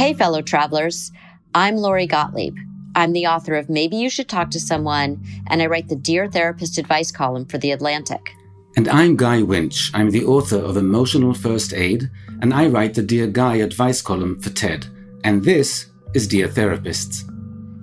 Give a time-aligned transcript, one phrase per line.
[0.00, 1.12] Hey, fellow travelers.
[1.54, 2.56] I'm Lori Gottlieb.
[2.94, 6.26] I'm the author of Maybe You Should Talk to Someone, and I write the Dear
[6.26, 8.30] Therapist advice column for The Atlantic.
[8.78, 9.90] And I'm Guy Winch.
[9.92, 14.40] I'm the author of Emotional First Aid, and I write the Dear Guy advice column
[14.40, 14.86] for TED.
[15.22, 17.30] And this is Dear Therapists.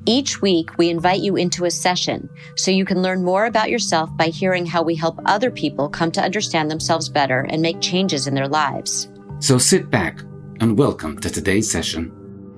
[0.08, 4.10] Each week, we invite you into a session so you can learn more about yourself
[4.18, 8.26] by hearing how we help other people come to understand themselves better and make changes
[8.26, 9.08] in their lives.
[9.40, 10.24] So sit back
[10.60, 12.12] and welcome to today's session.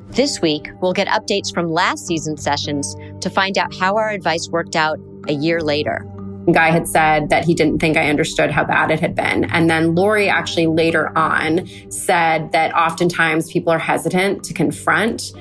[0.10, 4.48] This week, we'll get updates from last season's sessions to find out how our advice
[4.50, 6.06] worked out a year later.
[6.52, 9.46] Guy had said that he didn't think I understood how bad it had been.
[9.52, 15.34] And then Lori actually later on said that oftentimes people are hesitant to confront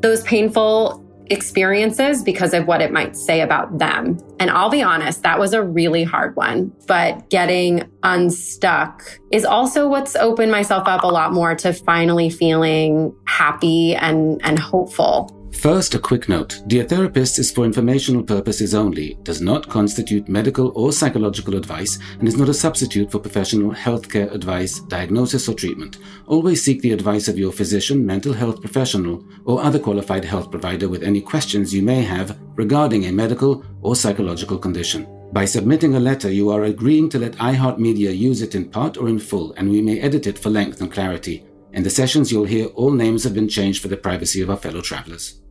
[0.00, 4.18] those painful experiences because of what it might say about them.
[4.38, 6.72] And I'll be honest, that was a really hard one.
[6.86, 13.14] But getting unstuck is also what's opened myself up a lot more to finally feeling
[13.26, 15.38] happy and, and hopeful.
[15.60, 16.60] First, a quick note.
[16.66, 22.26] Dear Therapist is for informational purposes only, does not constitute medical or psychological advice, and
[22.26, 25.98] is not a substitute for professional healthcare advice, diagnosis, or treatment.
[26.26, 30.88] Always seek the advice of your physician, mental health professional, or other qualified health provider
[30.88, 35.06] with any questions you may have regarding a medical or psychological condition.
[35.32, 39.08] By submitting a letter, you are agreeing to let iHeartMedia use it in part or
[39.08, 41.46] in full, and we may edit it for length and clarity.
[41.72, 44.56] In the sessions, you'll hear all names have been changed for the privacy of our
[44.56, 45.41] fellow travelers.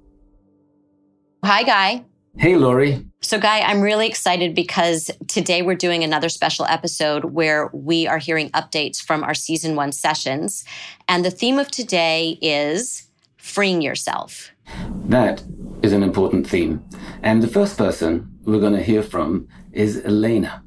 [1.44, 2.06] Hi, Guy.
[2.38, 3.04] Hey, Lori.
[3.22, 8.20] So, Guy, I'm really excited because today we're doing another special episode where we are
[8.20, 10.64] hearing updates from our season one sessions.
[11.08, 13.08] And the theme of today is
[13.38, 14.52] freeing yourself.
[15.06, 15.44] That
[15.82, 16.84] is an important theme.
[17.24, 20.62] And the first person we're going to hear from is Elena.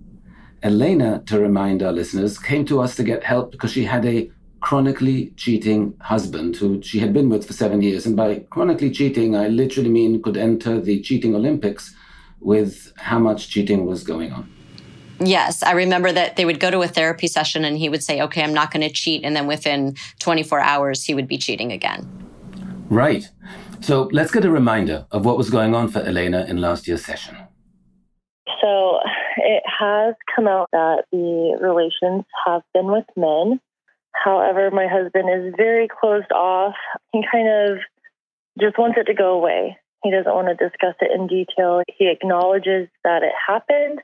[0.64, 4.28] Elena, to remind our listeners, came to us to get help because she had a
[4.64, 8.06] chronically cheating husband who she had been with for seven years.
[8.06, 11.94] And by chronically cheating, I literally mean could enter the cheating Olympics
[12.40, 14.50] with how much cheating was going on.
[15.20, 18.22] Yes, I remember that they would go to a therapy session and he would say,
[18.22, 19.22] okay, I'm not going to cheat.
[19.22, 22.08] And then within 24 hours, he would be cheating again.
[22.88, 23.28] Right.
[23.82, 27.04] So let's get a reminder of what was going on for Elena in last year's
[27.04, 27.36] session.
[28.62, 28.98] So
[29.36, 33.60] it has come out that the relations have been with men
[34.14, 36.74] However, my husband is very closed off.
[37.12, 37.78] He kind of
[38.60, 39.76] just wants it to go away.
[40.02, 41.82] He doesn't want to discuss it in detail.
[41.98, 44.00] He acknowledges that it happened,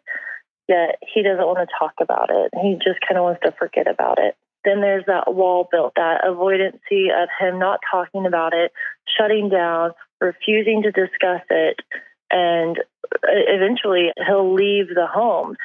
[0.68, 2.50] yet he doesn't want to talk about it.
[2.60, 4.34] He just kind of wants to forget about it.
[4.64, 8.72] Then there's that wall built, that avoidancy of him not talking about it,
[9.16, 11.80] shutting down, refusing to discuss it,
[12.30, 15.56] and uh, eventually he'll leave the home.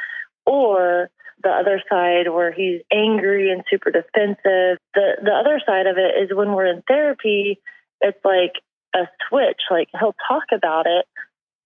[0.45, 1.09] Or
[1.45, 4.79] the other side where he's angry and super defensive.
[4.95, 7.61] The the other side of it is when we're in therapy,
[8.01, 8.53] it's like
[8.95, 9.61] a switch.
[9.69, 11.05] Like he'll talk about it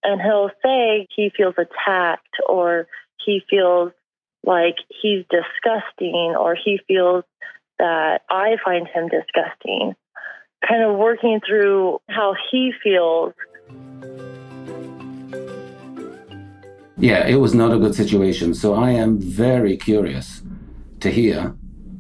[0.04, 2.88] and he'll say he feels attacked or
[3.26, 3.94] he feels
[4.46, 7.24] like he's disgusting or he feels
[7.78, 9.96] that I find him disgusting.
[10.68, 13.34] Kind of working through how he feels
[17.00, 18.54] Yeah, it was not a good situation.
[18.54, 20.42] So I am very curious
[21.00, 21.56] to hear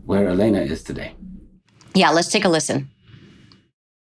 [0.05, 1.15] where Elena is today.
[1.95, 2.89] Yeah, let's take a listen.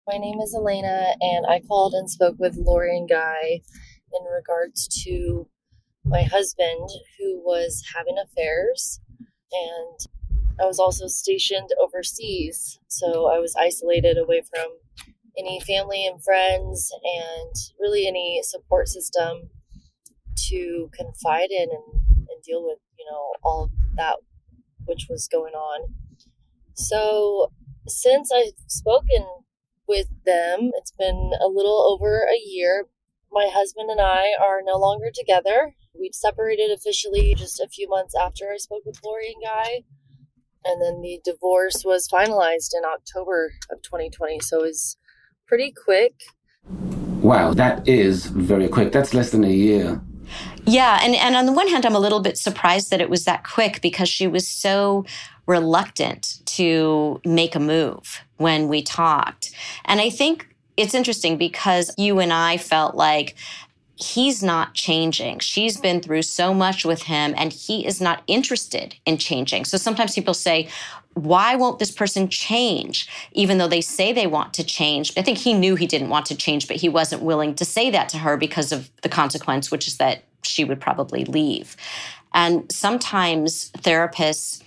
[0.06, 3.62] My name is Elena, and I called and spoke with Lori and Guy
[4.12, 5.48] in regards to
[6.04, 6.88] my husband
[7.18, 9.00] who was having affairs.
[9.50, 9.98] And
[10.60, 14.68] I was also stationed overseas, so I was isolated away from
[15.36, 19.50] any family and friends and really any support system
[20.48, 24.16] to confide in and, and deal with, you know, all that
[24.84, 25.88] which was going on.
[26.74, 27.52] So,
[27.88, 29.26] since I've spoken
[29.88, 32.86] with them, it's been a little over a year.
[33.32, 35.74] My husband and I are no longer together.
[35.98, 39.82] We'd separated officially just a few months after I spoke with Lori and Guy.
[40.64, 44.40] And then the divorce was finalized in October of 2020.
[44.40, 44.96] So it was
[45.46, 46.14] pretty quick.
[46.68, 48.92] Wow, that is very quick.
[48.92, 50.00] That's less than a year.
[50.66, 53.24] Yeah, and, and on the one hand, I'm a little bit surprised that it was
[53.24, 55.04] that quick because she was so
[55.46, 59.52] reluctant to make a move when we talked.
[59.84, 63.36] And I think it's interesting because you and I felt like
[63.94, 65.38] he's not changing.
[65.38, 69.64] She's been through so much with him and he is not interested in changing.
[69.64, 70.68] So sometimes people say,
[71.14, 75.38] why won't this person change even though they say they want to change i think
[75.38, 78.18] he knew he didn't want to change but he wasn't willing to say that to
[78.18, 81.76] her because of the consequence which is that she would probably leave
[82.34, 84.62] and sometimes therapists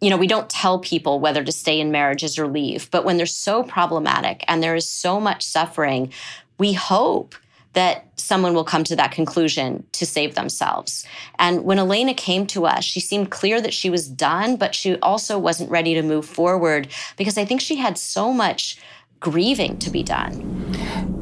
[0.00, 3.16] you know we don't tell people whether to stay in marriages or leave but when
[3.16, 6.12] they're so problematic and there is so much suffering
[6.58, 7.34] we hope
[7.74, 11.06] that someone will come to that conclusion to save themselves.
[11.38, 14.96] And when Elena came to us, she seemed clear that she was done, but she
[14.96, 18.80] also wasn't ready to move forward because I think she had so much
[19.20, 20.74] grieving to be done.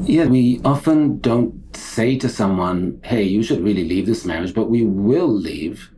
[0.03, 1.66] Yeah, we often don't
[1.97, 5.91] say to someone, hey, you should really leave this marriage, but we will leave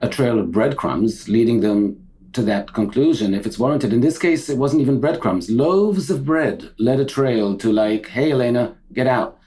[0.00, 1.78] a trail of breadcrumbs leading them
[2.32, 3.92] to that conclusion if it's warranted.
[3.92, 5.50] In this case, it wasn't even breadcrumbs.
[5.50, 9.38] Loaves of bread led a trail to, like, hey, Elena, get out.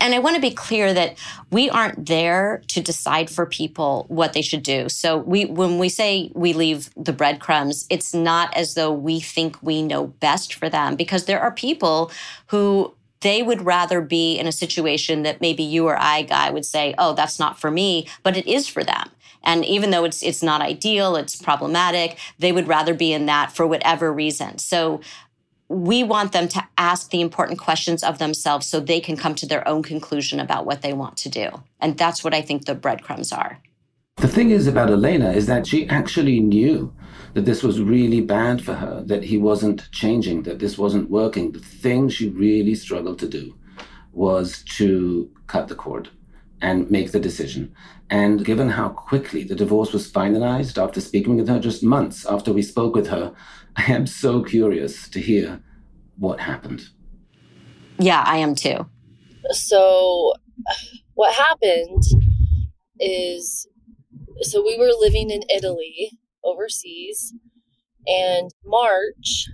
[0.00, 1.16] And I want to be clear that
[1.52, 4.88] we aren't there to decide for people what they should do.
[4.88, 9.56] So we when we say we leave the breadcrumbs, it's not as though we think
[9.62, 12.10] we know best for them because there are people
[12.48, 12.93] who
[13.24, 16.94] they would rather be in a situation that maybe you or I guy would say,
[16.98, 19.10] "Oh, that's not for me," but it is for them.
[19.42, 23.50] And even though it's it's not ideal, it's problematic, they would rather be in that
[23.50, 24.58] for whatever reason.
[24.58, 25.00] So
[25.68, 29.46] we want them to ask the important questions of themselves so they can come to
[29.46, 31.48] their own conclusion about what they want to do.
[31.80, 33.58] And that's what I think the breadcrumbs are.
[34.16, 36.92] The thing is about Elena is that she actually knew
[37.34, 41.52] that this was really bad for her, that he wasn't changing, that this wasn't working.
[41.52, 43.54] The thing she really struggled to do
[44.12, 46.10] was to cut the cord
[46.60, 47.74] and make the decision.
[48.10, 52.52] And given how quickly the divorce was finalized after speaking with her just months after
[52.52, 53.34] we spoke with her,
[53.76, 55.62] I am so curious to hear
[56.16, 56.88] what happened.
[57.98, 58.86] Yeah, I am too.
[59.50, 60.32] So,
[61.14, 62.02] what happened
[62.98, 63.68] is
[64.40, 67.34] so we were living in Italy overseas,
[68.06, 69.48] and March,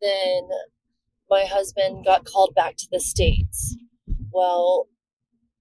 [0.00, 0.48] then
[1.28, 3.76] my husband got called back to the States.
[4.32, 4.88] Well,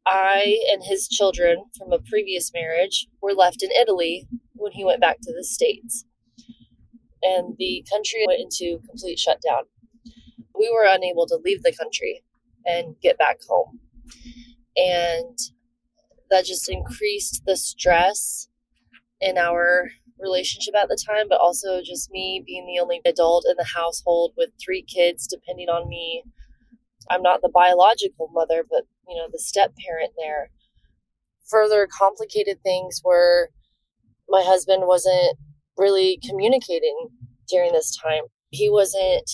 [0.06, 5.02] I and his children from a previous marriage were left in Italy when he went
[5.02, 6.06] back to the States
[7.26, 9.64] and the country went into complete shutdown.
[10.58, 12.24] We were unable to leave the country
[12.66, 13.80] and get back home.
[14.78, 15.38] And
[16.30, 18.48] that just increased the stress
[19.20, 19.90] in our
[20.20, 24.34] relationship at the time, but also just me being the only adult in the household
[24.38, 26.24] with three kids depending on me.
[27.10, 30.50] I'm not the biological mother, but you know, the step parent there.
[31.50, 33.50] Further complicated things were
[34.28, 35.38] my husband wasn't
[35.78, 37.10] really communicating
[37.48, 38.24] during this time.
[38.50, 39.30] He wasn't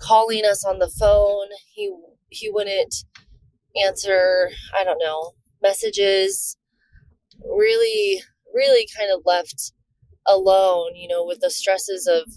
[0.00, 1.48] calling us on the phone.
[1.74, 1.92] He
[2.30, 2.94] he wouldn't
[3.82, 6.56] answer, I don't know, messages.
[7.44, 8.22] Really
[8.54, 9.72] really kind of left
[10.28, 12.30] alone, you know, with the stresses of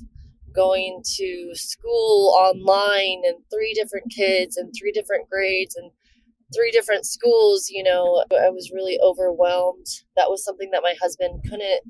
[0.53, 5.91] going to school online and three different kids and three different grades and
[6.53, 9.85] three different schools, you know, I was really overwhelmed.
[10.15, 11.81] That was something that my husband couldn't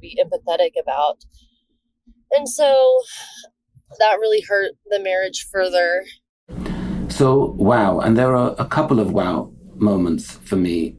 [0.00, 1.24] be empathetic about.
[2.32, 3.00] And so
[3.98, 6.04] that really hurt the marriage further.
[7.08, 8.00] So, wow.
[8.00, 10.96] And there are a couple of wow moments for me.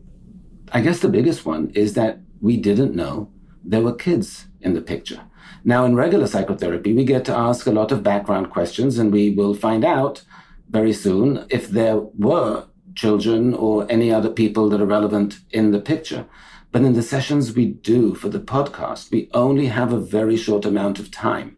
[0.74, 3.32] I guess the biggest one is that we didn't know
[3.64, 5.22] there were kids in the picture.
[5.64, 9.32] Now, in regular psychotherapy, we get to ask a lot of background questions, and we
[9.32, 10.24] will find out
[10.70, 12.66] very soon if there were
[12.96, 16.26] children or any other people that are relevant in the picture.
[16.72, 20.66] But in the sessions we do for the podcast, we only have a very short
[20.66, 21.58] amount of time.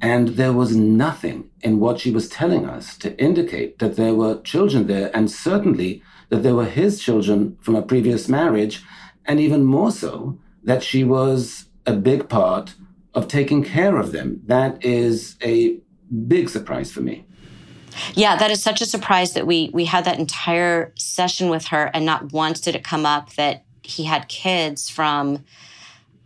[0.00, 4.42] And there was nothing in what she was telling us to indicate that there were
[4.42, 8.82] children there, and certainly that there were his children from a previous marriage,
[9.24, 12.74] and even more so, that she was a big part
[13.14, 14.40] of taking care of them.
[14.46, 15.78] That is a
[16.28, 17.26] big surprise for me.
[18.14, 21.90] Yeah, that is such a surprise that we we had that entire session with her
[21.92, 25.44] and not once did it come up that he had kids from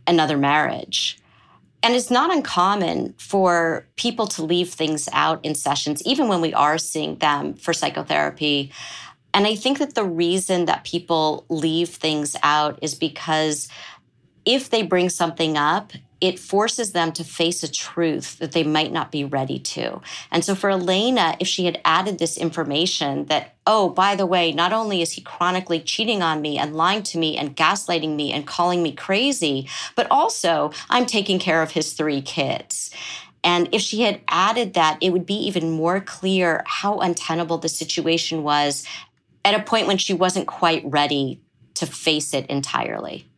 [0.06, 1.18] another marriage.
[1.82, 6.52] And it's not uncommon for people to leave things out in sessions, even when we
[6.54, 8.72] are seeing them for psychotherapy.
[9.34, 13.68] And I think that the reason that people leave things out is because
[14.46, 18.90] if they bring something up, it forces them to face a truth that they might
[18.90, 20.00] not be ready to.
[20.30, 24.52] And so for Elena, if she had added this information that, oh, by the way,
[24.52, 28.32] not only is he chronically cheating on me and lying to me and gaslighting me
[28.32, 32.90] and calling me crazy, but also I'm taking care of his three kids.
[33.44, 37.68] And if she had added that, it would be even more clear how untenable the
[37.68, 38.86] situation was
[39.44, 41.42] at a point when she wasn't quite ready
[41.74, 43.28] to face it entirely.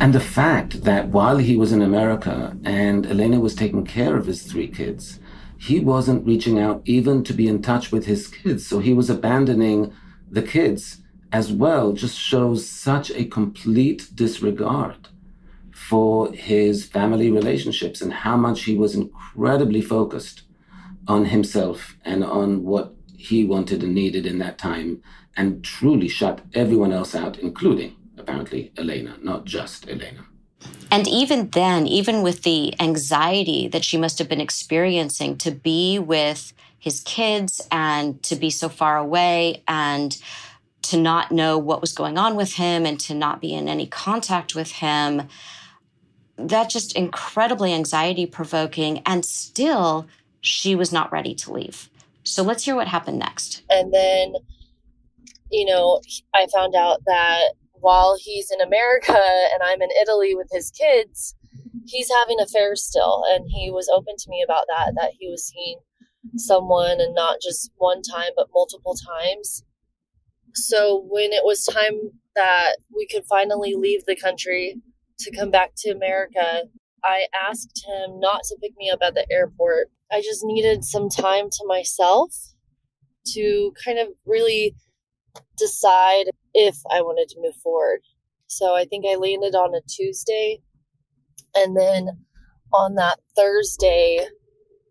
[0.00, 4.26] And the fact that while he was in America and Elena was taking care of
[4.26, 5.20] his three kids,
[5.58, 8.66] he wasn't reaching out even to be in touch with his kids.
[8.66, 9.92] So he was abandoning
[10.28, 10.98] the kids
[11.30, 15.08] as well, just shows such a complete disregard
[15.70, 20.42] for his family relationships and how much he was incredibly focused
[21.06, 25.02] on himself and on what he wanted and needed in that time
[25.36, 27.94] and truly shut everyone else out, including
[28.32, 30.24] apparently Elena, not just Elena.
[30.90, 35.98] And even then, even with the anxiety that she must have been experiencing to be
[35.98, 40.16] with his kids and to be so far away and
[40.82, 43.86] to not know what was going on with him and to not be in any
[43.86, 45.28] contact with him,
[46.36, 49.02] that just incredibly anxiety provoking.
[49.06, 50.06] And still,
[50.40, 51.88] she was not ready to leave.
[52.24, 53.62] So let's hear what happened next.
[53.68, 54.34] And then,
[55.50, 56.00] you know,
[56.34, 59.12] I found out that while he's in America
[59.52, 61.34] and I'm in Italy with his kids,
[61.86, 63.24] he's having affairs still.
[63.28, 65.80] And he was open to me about that, that he was seeing
[66.36, 69.64] someone and not just one time, but multiple times.
[70.54, 74.76] So when it was time that we could finally leave the country
[75.18, 76.62] to come back to America,
[77.02, 79.88] I asked him not to pick me up at the airport.
[80.10, 82.32] I just needed some time to myself
[83.34, 84.76] to kind of really
[85.58, 88.00] decide if I wanted to move forward.
[88.46, 90.60] So I think I landed on a Tuesday.
[91.54, 92.24] And then
[92.72, 94.26] on that Thursday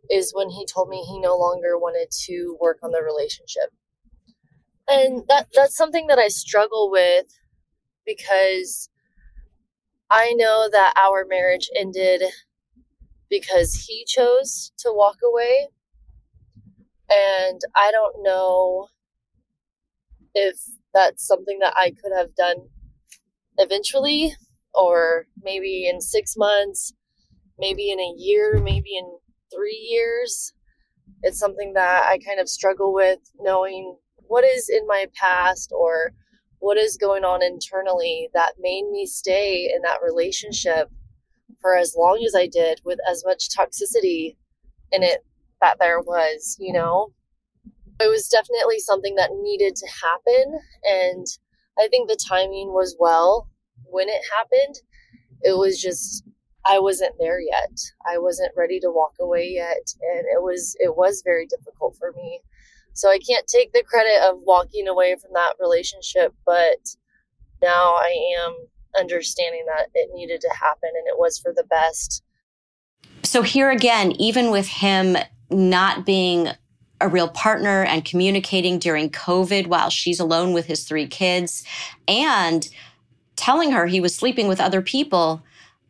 [0.10, 3.72] is when he told me he no longer wanted to work on the relationship.
[4.88, 7.28] And that that's something that I struggle with
[8.06, 8.90] because
[10.10, 12.24] I know that our marriage ended
[13.30, 15.70] because he chose to walk away.
[17.10, 18.88] And I don't know
[20.34, 20.58] if
[20.94, 22.58] that's something that I could have done
[23.58, 24.36] eventually,
[24.74, 26.94] or maybe in six months,
[27.58, 29.06] maybe in a year, maybe in
[29.54, 30.54] three years.
[31.24, 36.14] It's something that I kind of struggle with knowing what is in my past or
[36.60, 40.90] what is going on internally that made me stay in that relationship
[41.60, 44.38] for as long as I did with as much toxicity
[44.92, 45.26] in it
[45.62, 47.14] that there was, you know?
[48.02, 50.60] It was definitely something that needed to happen.
[50.84, 51.28] And
[51.80, 53.50] I think the timing was well
[53.86, 54.76] when it happened.
[55.42, 56.24] It was just,
[56.66, 57.78] I wasn't there yet.
[58.08, 59.94] I wasn't ready to walk away yet.
[60.02, 62.42] And it was, it was very difficult for me.
[62.94, 66.96] So I can't take the credit of walking away from that relationship, but
[67.62, 68.56] now I am
[69.00, 72.24] understanding that it needed to happen and it was for the best.
[73.24, 75.16] So here again, even with him
[75.50, 76.50] not being
[77.02, 81.64] a real partner and communicating during COVID while she's alone with his three kids
[82.08, 82.70] and
[83.36, 85.44] telling her he was sleeping with other people,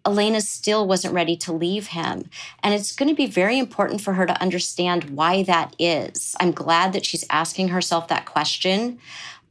[0.06, 2.30] Elena still wasn't ready to leave him.
[2.64, 6.36] And it's going to be very important for her to understand why that is.
[6.40, 9.00] I'm glad that she's asking herself that question.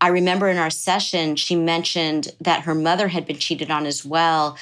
[0.00, 4.04] I remember in our session, she mentioned that her mother had been cheated on as
[4.04, 4.56] well.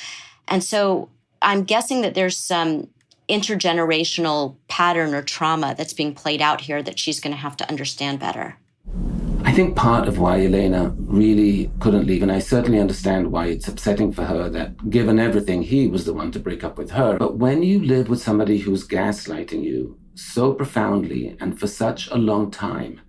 [0.48, 1.08] And so
[1.40, 2.88] I'm guessing that there's some
[3.28, 7.68] intergenerational pattern or trauma that's being played out here that she's going to have to
[7.68, 8.56] understand better.
[9.44, 13.68] I think part of why Elena really couldn't leave, and I certainly understand why it's
[13.68, 17.16] upsetting for her that given everything, he was the one to break up with her.
[17.18, 22.16] But when you live with somebody who's gaslighting you so profoundly and for such a
[22.16, 23.00] long time,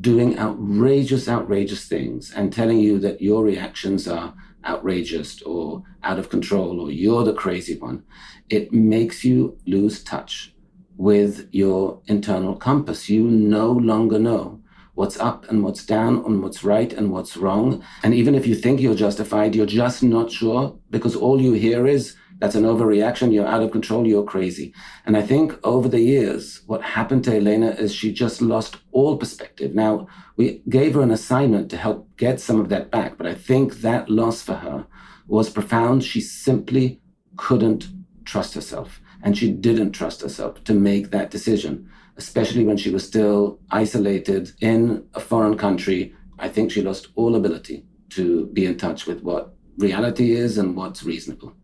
[0.00, 6.30] doing outrageous, outrageous things and telling you that your reactions are outrageous or out of
[6.30, 8.02] control or you're the crazy one,
[8.48, 10.54] it makes you lose touch
[10.96, 13.08] with your internal compass.
[13.08, 14.60] You no longer know
[14.94, 17.82] what's up and what's down and what's right and what's wrong.
[18.02, 21.86] And even if you think you're justified, you're just not sure because all you hear
[21.86, 23.32] is that's an overreaction.
[23.32, 24.06] You're out of control.
[24.06, 24.72] You're crazy.
[25.04, 29.18] And I think over the years, what happened to Elena is she just lost all
[29.18, 29.74] perspective.
[29.74, 33.34] Now, we gave her an assignment to help get some of that back, but I
[33.34, 34.86] think that loss for her
[35.28, 36.02] was profound.
[36.02, 37.00] She simply
[37.36, 37.88] couldn't
[38.24, 43.06] trust herself And she didn't trust herself to make that decision, especially when she was
[43.06, 46.14] still isolated in a foreign country.
[46.38, 50.74] I think she lost all ability to be in touch with what reality is and
[50.74, 51.54] what's reasonable.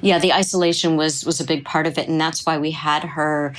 [0.00, 3.04] Yeah, the isolation was was a big part of it and that's why we had
[3.04, 3.54] her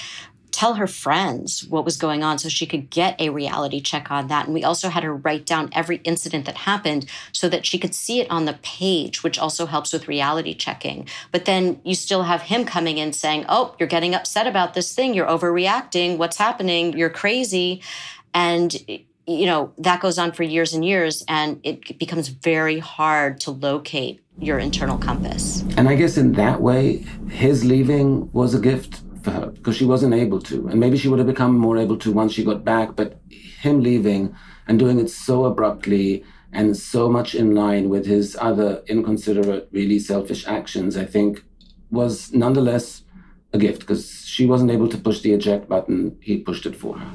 [0.51, 4.27] tell her friends what was going on so she could get a reality check on
[4.27, 4.45] that.
[4.45, 7.95] And we also had her write down every incident that happened so that she could
[7.95, 11.07] see it on the page, which also helps with reality checking.
[11.31, 14.93] But then you still have him coming in saying, Oh, you're getting upset about this
[14.93, 15.13] thing.
[15.13, 16.17] You're overreacting.
[16.17, 16.97] What's happening?
[16.97, 17.81] You're crazy.
[18.33, 18.75] And
[19.27, 23.51] you know, that goes on for years and years, and it becomes very hard to
[23.51, 25.62] locate your internal compass.
[25.77, 29.86] And I guess in that way, his leaving was a gift for her because she
[29.86, 30.67] wasn't able to.
[30.67, 33.81] And maybe she would have become more able to once she got back, but him
[33.81, 34.36] leaving
[34.67, 40.00] and doing it so abruptly and so much in line with his other inconsiderate, really
[40.00, 41.43] selfish actions, I think
[41.91, 43.03] was nonetheless
[43.53, 46.17] a gift because she wasn't able to push the eject button.
[46.21, 47.12] He pushed it for her.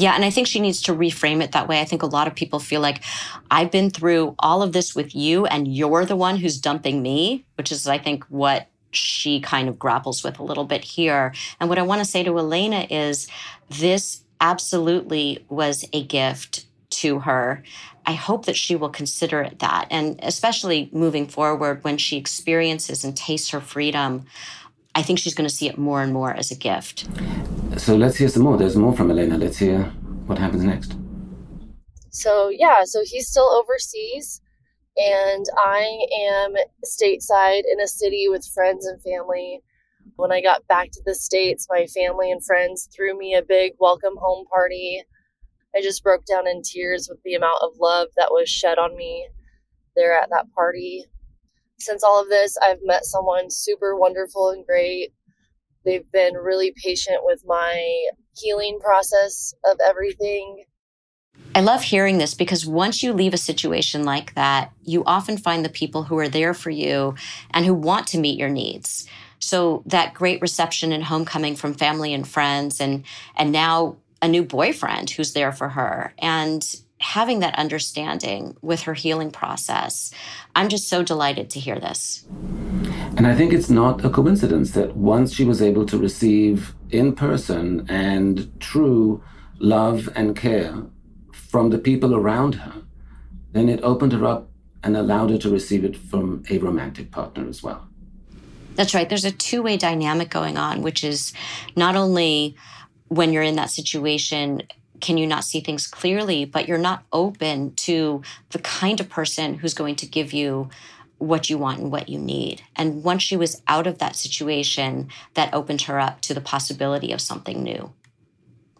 [0.00, 1.78] Yeah, and I think she needs to reframe it that way.
[1.78, 3.04] I think a lot of people feel like
[3.50, 7.44] I've been through all of this with you and you're the one who's dumping me,
[7.56, 11.34] which is, I think, what she kind of grapples with a little bit here.
[11.60, 13.28] And what I want to say to Elena is
[13.68, 17.62] this absolutely was a gift to her.
[18.06, 19.86] I hope that she will consider it that.
[19.90, 24.24] And especially moving forward when she experiences and tastes her freedom,
[24.94, 27.06] I think she's going to see it more and more as a gift.
[27.76, 28.56] So let's hear some more.
[28.56, 29.38] There's more from Elena.
[29.38, 29.84] Let's hear
[30.26, 30.96] what happens next.
[32.10, 34.40] So, yeah, so he's still overseas
[34.96, 36.54] and I am
[36.84, 39.60] stateside in a city with friends and family.
[40.16, 43.72] When I got back to the States, my family and friends threw me a big
[43.78, 45.04] welcome home party.
[45.74, 48.96] I just broke down in tears with the amount of love that was shed on
[48.96, 49.28] me
[49.94, 51.04] there at that party.
[51.80, 55.12] Since all of this, I've met someone super wonderful and great.
[55.84, 58.06] They've been really patient with my
[58.36, 60.64] healing process of everything.
[61.54, 65.64] I love hearing this because once you leave a situation like that, you often find
[65.64, 67.14] the people who are there for you
[67.50, 69.08] and who want to meet your needs.
[69.40, 74.44] So that great reception and homecoming from family and friends and and now a new
[74.44, 80.12] boyfriend who's there for her and having that understanding with her healing process.
[80.54, 82.26] I'm just so delighted to hear this.
[83.16, 87.14] And I think it's not a coincidence that once she was able to receive in
[87.14, 89.22] person and true
[89.58, 90.74] love and care
[91.32, 92.82] from the people around her,
[93.52, 94.48] then it opened her up
[94.82, 97.86] and allowed her to receive it from a romantic partner as well.
[98.76, 99.08] That's right.
[99.08, 101.32] There's a two way dynamic going on, which is
[101.76, 102.56] not only
[103.08, 104.62] when you're in that situation,
[105.00, 109.54] can you not see things clearly, but you're not open to the kind of person
[109.54, 110.68] who's going to give you
[111.18, 112.62] what you want and what you need.
[112.76, 117.12] And once she was out of that situation, that opened her up to the possibility
[117.12, 117.92] of something new.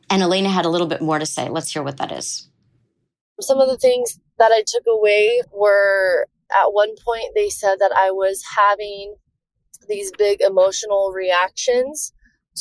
[0.09, 1.49] And Elena had a little bit more to say.
[1.49, 2.49] Let's hear what that is.
[3.41, 7.93] Some of the things that I took away were at one point they said that
[7.95, 9.15] I was having
[9.89, 12.13] these big emotional reactions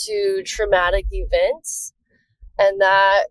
[0.05, 1.93] to traumatic events
[2.57, 3.25] and that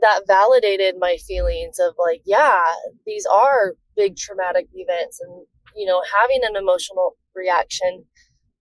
[0.00, 2.64] that validated my feelings of like yeah
[3.06, 8.04] these are big traumatic events and you know having an emotional reaction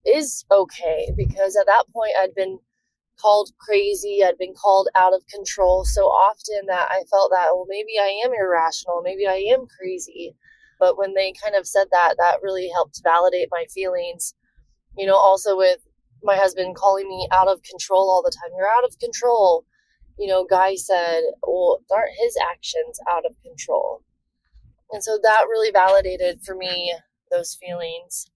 [0.05, 2.59] is okay because at that point I'd been
[3.19, 4.21] called crazy.
[4.23, 8.21] I'd been called out of control so often that I felt that, well, maybe I
[8.25, 9.01] am irrational.
[9.03, 10.35] Maybe I am crazy.
[10.79, 14.33] But when they kind of said that, that really helped validate my feelings.
[14.97, 15.79] You know, also with
[16.23, 18.51] my husband calling me out of control all the time.
[18.57, 19.65] You're out of control.
[20.19, 24.03] You know, Guy said, well, aren't his actions out of control?
[24.91, 26.93] And so that really validated for me
[27.31, 28.29] those feelings.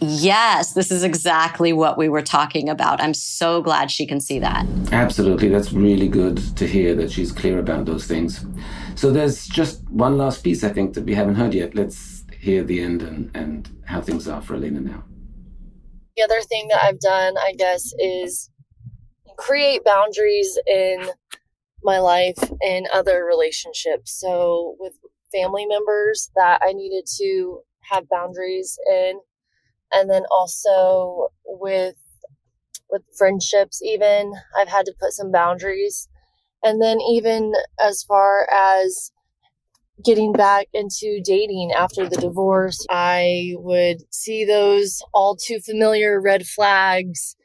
[0.00, 3.00] Yes, this is exactly what we were talking about.
[3.00, 4.66] I'm so glad she can see that.
[4.92, 5.48] Absolutely.
[5.48, 8.44] That's really good to hear that she's clear about those things.
[8.94, 11.74] So there's just one last piece, I think, that we haven't heard yet.
[11.74, 15.04] Let's hear the end and, and how things are for Elena now.
[16.16, 18.50] The other thing that I've done, I guess, is
[19.36, 21.08] create boundaries in
[21.84, 24.12] my life and other relationships.
[24.18, 24.94] So with
[25.32, 29.20] family members that I needed to have boundaries in
[29.92, 31.96] and then also with
[32.90, 36.08] with friendships even i've had to put some boundaries
[36.62, 39.12] and then even as far as
[40.04, 46.46] getting back into dating after the divorce i would see those all too familiar red
[46.46, 47.36] flags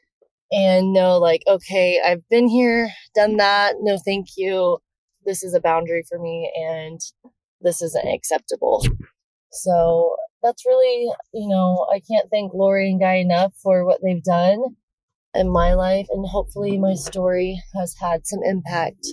[0.50, 4.78] and know like okay i've been here done that no thank you
[5.24, 7.00] this is a boundary for me and
[7.60, 8.82] this isn't acceptable
[9.50, 14.22] so that's really, you know, I can't thank Lori and Guy enough for what they've
[14.22, 14.62] done
[15.34, 16.06] in my life.
[16.10, 19.06] And hopefully, my story has had some impact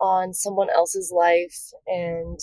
[0.00, 1.56] on someone else's life.
[1.86, 2.38] And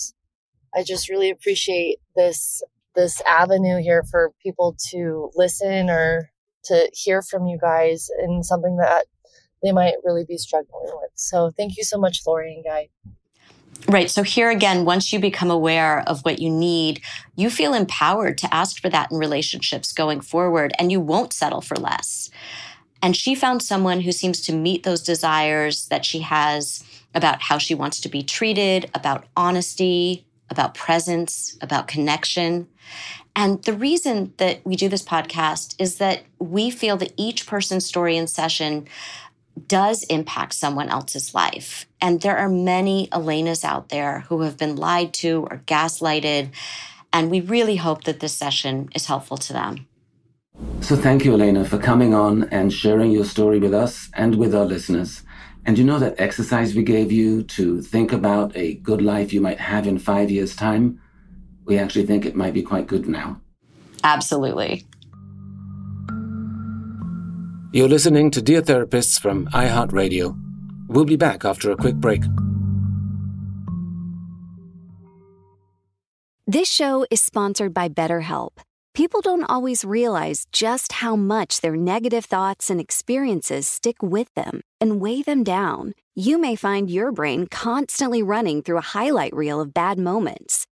[0.74, 2.62] I just really appreciate this
[2.94, 6.30] this avenue here for people to listen or
[6.66, 9.06] to hear from you guys in something that
[9.62, 11.10] they might really be struggling with.
[11.14, 12.88] So thank you so much, Lori and Guy.
[13.88, 14.10] Right.
[14.10, 17.00] So here again, once you become aware of what you need,
[17.36, 21.60] you feel empowered to ask for that in relationships going forward, and you won't settle
[21.60, 22.30] for less.
[23.02, 26.82] And she found someone who seems to meet those desires that she has
[27.14, 32.66] about how she wants to be treated, about honesty, about presence, about connection.
[33.36, 37.84] And the reason that we do this podcast is that we feel that each person's
[37.84, 38.88] story in session
[39.68, 41.86] does impact someone else's life.
[42.00, 46.48] And there are many Elenas out there who have been lied to or gaslighted.
[47.12, 49.86] And we really hope that this session is helpful to them.
[50.80, 54.54] So thank you, Elena, for coming on and sharing your story with us and with
[54.54, 55.22] our listeners.
[55.66, 59.42] And you know that exercise we gave you to think about a good life you
[59.42, 61.00] might have in five years' time?
[61.66, 63.40] We actually think it might be quite good now.
[64.02, 64.86] Absolutely.
[67.72, 70.34] You're listening to Dear Therapists from iHeartRadio.
[70.88, 72.22] We'll be back after a quick break.
[76.46, 78.60] This show is sponsored by BetterHelp.
[78.94, 84.62] People don't always realize just how much their negative thoughts and experiences stick with them
[84.80, 85.92] and weigh them down.
[86.14, 90.66] You may find your brain constantly running through a highlight reel of bad moments.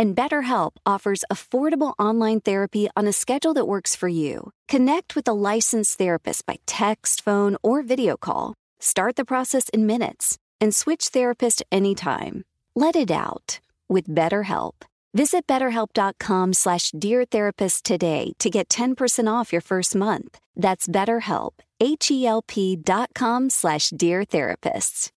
[0.00, 4.50] And BetterHelp offers affordable online therapy on a schedule that works for you.
[4.66, 8.54] Connect with a licensed therapist by text, phone, or video call.
[8.78, 12.44] Start the process in minutes and switch therapist anytime.
[12.74, 13.60] Let it out
[13.90, 14.72] with BetterHelp.
[15.12, 20.38] Visit betterhelp.com slash deartherapist today to get 10% off your first month.
[20.56, 25.10] That's betterhelp, H-E-L-P dot com slash deartherapists.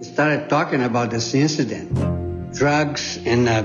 [0.00, 1.92] Started talking about this incident.
[2.54, 3.64] Drugs and uh,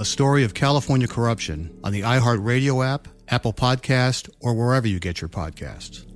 [0.00, 5.20] a story of California corruption on the iHeartRadio app, Apple Podcast, or wherever you get
[5.20, 6.06] your podcasts.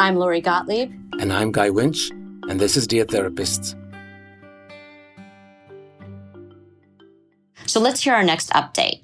[0.00, 0.92] I'm Lori Gottlieb.
[1.20, 2.10] And I'm Guy Winch,
[2.48, 3.78] and this is Dear Therapists.
[7.66, 9.02] So let's hear our next update.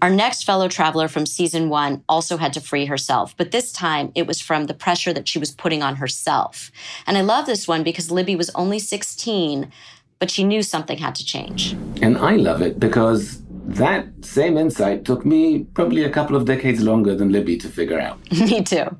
[0.00, 4.12] Our next fellow traveler from season one also had to free herself, but this time
[4.14, 6.70] it was from the pressure that she was putting on herself.
[7.06, 9.72] And I love this one because Libby was only 16,
[10.20, 11.72] but she knew something had to change.
[12.00, 16.80] And I love it because that same insight took me probably a couple of decades
[16.80, 18.18] longer than Libby to figure out.
[18.32, 18.96] me too.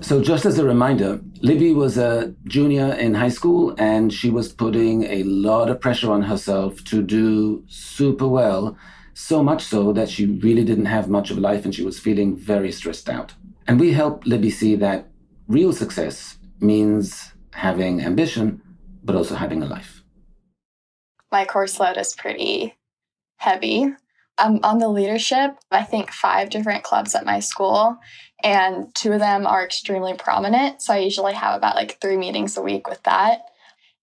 [0.00, 4.52] So, just as a reminder, Libby was a junior in high school and she was
[4.52, 8.76] putting a lot of pressure on herself to do super well,
[9.14, 11.98] so much so that she really didn't have much of a life and she was
[11.98, 13.34] feeling very stressed out.
[13.66, 15.08] And we helped Libby see that
[15.48, 18.60] real success means having ambition,
[19.02, 20.02] but also having a life.
[21.30, 22.74] My course load is pretty
[23.36, 23.92] heavy.
[24.36, 27.96] I'm on the leadership, I think, five different clubs at my school,
[28.42, 30.82] and two of them are extremely prominent.
[30.82, 33.42] So I usually have about like three meetings a week with that.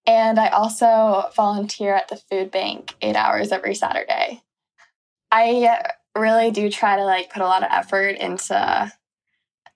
[0.08, 4.41] And I also volunteer at the food bank eight hours every Saturday.
[5.31, 5.79] I
[6.17, 8.91] really do try to like put a lot of effort into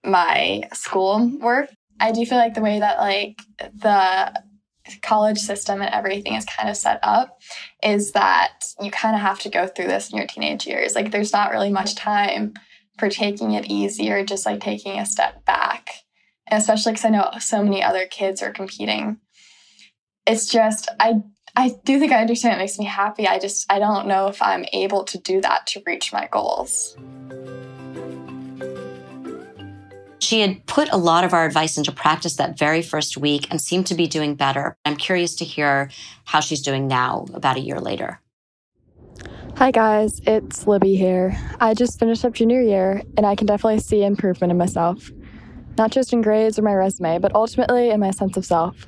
[0.03, 1.69] my school work.
[1.99, 4.43] I do feel like the way that like the
[5.01, 7.39] college system and everything is kind of set up
[7.81, 10.93] is that you kind of have to go through this in your teenage years.
[10.93, 12.53] Like there's not really much time
[12.97, 15.89] for taking it easy or just like taking a step back.
[16.47, 19.17] And especially because I know so many other kids are competing.
[20.27, 21.21] It's just I
[21.57, 23.27] I do think I understand it makes me happy.
[23.27, 26.97] I just I don't know if I'm able to do that to reach my goals.
[30.19, 33.61] She had put a lot of our advice into practice that very first week and
[33.61, 34.75] seemed to be doing better.
[34.83, 35.91] I'm curious to hear
[36.23, 38.19] how she's doing now, about a year later.
[39.57, 41.37] Hi, guys, it's Libby here.
[41.61, 45.11] I just finished up junior year, and I can definitely see improvement in myself.
[45.77, 48.87] Not just in grades or my resume, but ultimately in my sense of self.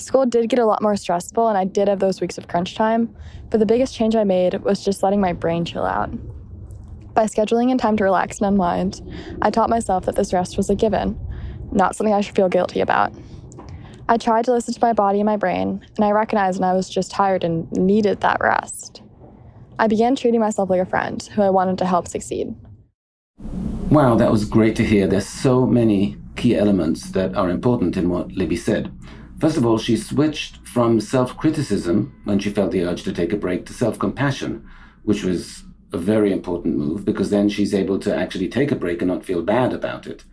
[0.00, 2.74] School did get a lot more stressful, and I did have those weeks of crunch
[2.74, 3.14] time,
[3.50, 6.10] but the biggest change I made was just letting my brain chill out.
[7.12, 9.02] By scheduling in time to relax and unwind,
[9.42, 11.20] I taught myself that this rest was a given,
[11.70, 13.12] not something I should feel guilty about.
[14.08, 16.72] I tried to listen to my body and my brain, and I recognized when I
[16.72, 19.02] was just tired and needed that rest.
[19.78, 22.54] I began treating myself like a friend who I wanted to help succeed.
[23.90, 25.06] Wow, that was great to hear.
[25.06, 28.90] There's so many key elements that are important in what Libby said.
[29.40, 33.32] First of all, she switched from self criticism when she felt the urge to take
[33.32, 34.68] a break to self compassion,
[35.02, 39.00] which was a very important move because then she's able to actually take a break
[39.00, 40.24] and not feel bad about it.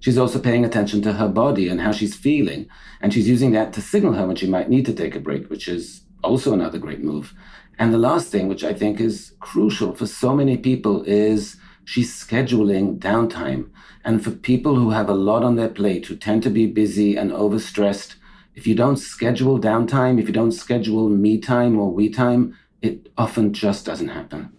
[0.00, 2.66] She's also paying attention to her body and how she's feeling,
[3.02, 5.50] and she's using that to signal her when she might need to take a break,
[5.50, 7.34] which is also another great move.
[7.78, 12.14] And the last thing, which I think is crucial for so many people, is she's
[12.14, 13.68] scheduling downtime.
[14.06, 17.14] And for people who have a lot on their plate, who tend to be busy
[17.16, 18.14] and overstressed,
[18.54, 23.10] if you don't schedule downtime, if you don't schedule me time or we time, it
[23.16, 24.50] often just doesn't happen.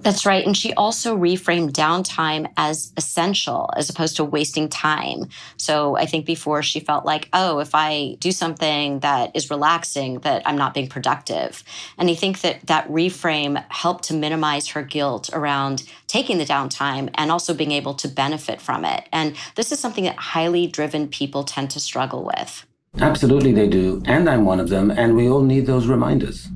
[0.00, 0.44] That's right.
[0.44, 5.28] And she also reframed downtime as essential as opposed to wasting time.
[5.56, 10.20] So I think before she felt like, oh, if I do something that is relaxing,
[10.20, 11.62] that I'm not being productive.
[11.98, 17.10] And I think that that reframe helped to minimize her guilt around taking the downtime
[17.14, 19.08] and also being able to benefit from it.
[19.12, 22.66] And this is something that highly driven people tend to struggle with.
[22.98, 24.02] Absolutely, they do.
[24.04, 24.90] And I'm one of them.
[24.90, 26.48] And we all need those reminders.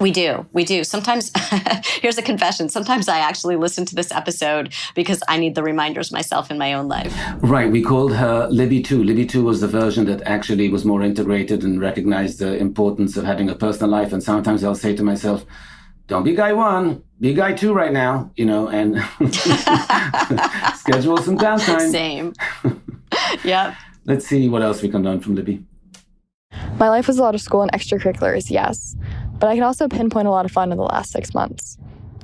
[0.00, 0.46] We do.
[0.52, 0.84] We do.
[0.84, 1.32] Sometimes,
[2.00, 2.68] here's a confession.
[2.68, 6.72] Sometimes I actually listen to this episode because I need the reminders myself in my
[6.74, 7.12] own life.
[7.38, 7.70] Right.
[7.70, 9.02] We called her Libby 2.
[9.02, 13.24] Libby 2 was the version that actually was more integrated and recognized the importance of
[13.24, 14.12] having a personal life.
[14.12, 15.44] And sometimes I'll say to myself,
[16.06, 18.96] don't be guy one, be guy two right now, you know, and
[20.74, 21.90] schedule some downtime.
[21.90, 22.32] Same.
[23.44, 23.74] yep.
[24.06, 25.66] Let's see what else we can learn from Libby.
[26.78, 28.96] My life was a lot of school and extracurriculars, yes.
[29.38, 31.78] But I can also pinpoint a lot of fun in the last six months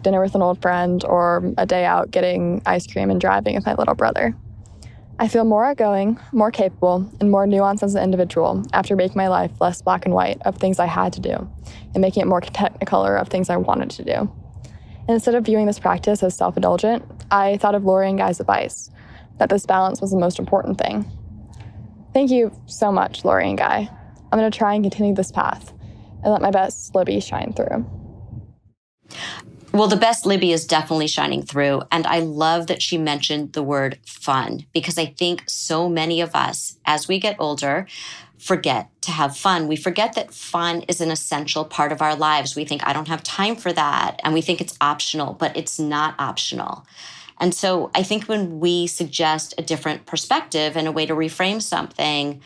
[0.05, 3.67] dinner with an old friend, or a day out getting ice cream and driving with
[3.67, 4.37] my little brother.
[5.19, 9.29] I feel more outgoing, more capable, and more nuanced as an individual after making my
[9.29, 11.51] life less black and white of things I had to do
[11.95, 14.33] and making it more technicolor of things I wanted to do.
[15.09, 18.91] Instead of viewing this practice as self indulgent, I thought of Lori and Guy's advice
[19.39, 21.11] that this balance was the most important thing.
[22.13, 23.91] Thank you so much, Lori and Guy.
[24.35, 25.73] I'm going to try and continue this path
[26.25, 27.87] and let my best Libby shine through.
[29.73, 31.83] Well, the best Libby is definitely shining through.
[31.93, 36.35] And I love that she mentioned the word fun because I think so many of
[36.35, 37.87] us, as we get older,
[38.37, 39.69] forget to have fun.
[39.69, 42.57] We forget that fun is an essential part of our lives.
[42.57, 44.21] We think, I don't have time for that.
[44.25, 46.85] And we think it's optional, but it's not optional.
[47.41, 51.61] And so I think when we suggest a different perspective and a way to reframe
[51.61, 52.41] something,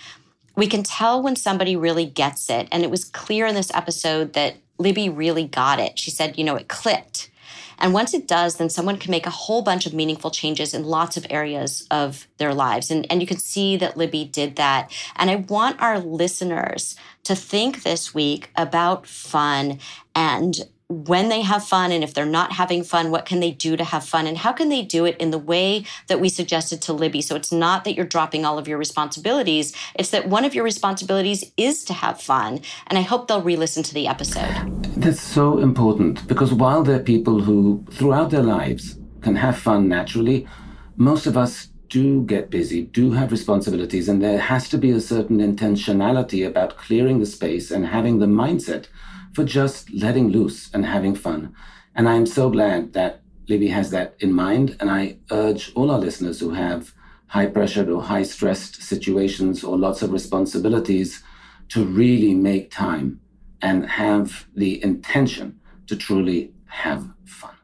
[0.59, 2.66] we can tell when somebody really gets it.
[2.73, 6.01] And it was clear in this episode that Libby really got it.
[6.01, 7.31] She said, you know, it clicked.
[7.79, 10.83] And once it does, then someone can make a whole bunch of meaningful changes in
[10.83, 12.90] lots of areas of their lives.
[12.90, 14.92] And, and you can see that Libby did that.
[15.14, 19.79] And I want our listeners to think this week about fun
[20.12, 20.57] and
[20.90, 23.85] when they have fun and if they're not having fun, what can they do to
[23.85, 24.27] have fun?
[24.27, 27.20] And how can they do it in the way that we suggested to Libby?
[27.20, 30.64] So it's not that you're dropping all of your responsibilities, it's that one of your
[30.64, 32.61] responsibilities is to have fun.
[32.87, 34.83] And I hope they'll re listen to the episode.
[34.96, 39.88] That's so important because while there are people who, throughout their lives, can have fun
[39.88, 40.48] naturally,
[40.96, 45.01] most of us do get busy, do have responsibilities, and there has to be a
[45.01, 48.87] certain intentionality about clearing the space and having the mindset
[49.34, 51.54] for just letting loose and having fun.
[51.94, 54.76] And I'm so glad that Libby has that in mind.
[54.80, 56.92] And I urge all our listeners who have
[57.28, 61.22] high pressured or high stressed situations or lots of responsibilities
[61.68, 63.20] to really make time
[63.60, 67.54] and have the intention to truly have fun.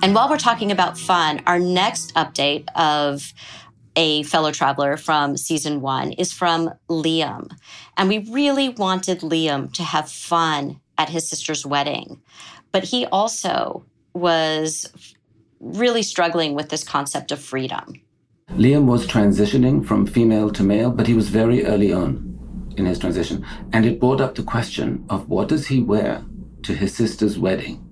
[0.00, 3.32] And while we're talking about fun, our next update of
[3.98, 7.50] a fellow traveler from season one is from Liam.
[7.96, 12.22] And we really wanted Liam to have fun at his sister's wedding.
[12.70, 13.84] But he also
[14.14, 14.88] was
[15.58, 18.00] really struggling with this concept of freedom.
[18.52, 22.24] Liam was transitioning from female to male, but he was very early on
[22.76, 23.44] in his transition.
[23.72, 26.24] And it brought up the question of what does he wear
[26.62, 27.84] to his sister's wedding?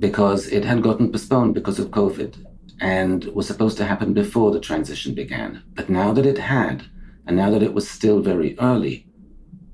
[0.00, 2.44] Because it had gotten postponed because of COVID
[2.80, 5.62] and was supposed to happen before the transition began.
[5.74, 6.84] But now that it had,
[7.26, 9.06] and now that it was still very early,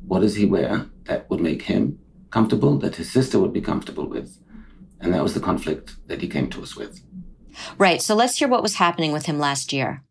[0.07, 1.99] what does he wear that would make him
[2.31, 4.39] comfortable, that his sister would be comfortable with?
[5.01, 7.03] And that was the conflict that he came to us with.
[7.79, 8.03] Right.
[8.03, 10.03] So let's hear what was happening with him last year.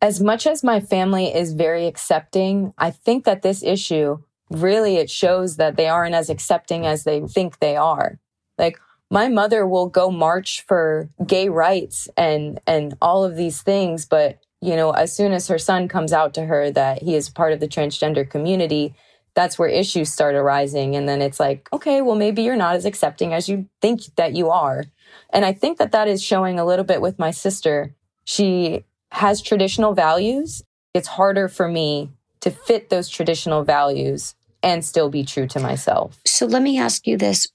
[0.00, 4.18] As much as my family is very accepting, I think that this issue
[4.50, 8.18] really it shows that they aren't as accepting as they think they are.
[8.58, 8.78] Like
[9.12, 14.38] my mother will go march for gay rights and and all of these things, but
[14.62, 17.52] you know, as soon as her son comes out to her that he is part
[17.52, 18.94] of the transgender community,
[19.34, 20.96] that's where issues start arising.
[20.96, 24.34] And then it's like, okay, well, maybe you're not as accepting as you think that
[24.34, 24.84] you are.
[25.30, 27.94] And I think that that is showing a little bit with my sister.
[28.24, 30.62] She has traditional values.
[30.94, 36.20] It's harder for me to fit those traditional values and still be true to myself.
[36.24, 37.48] So let me ask you this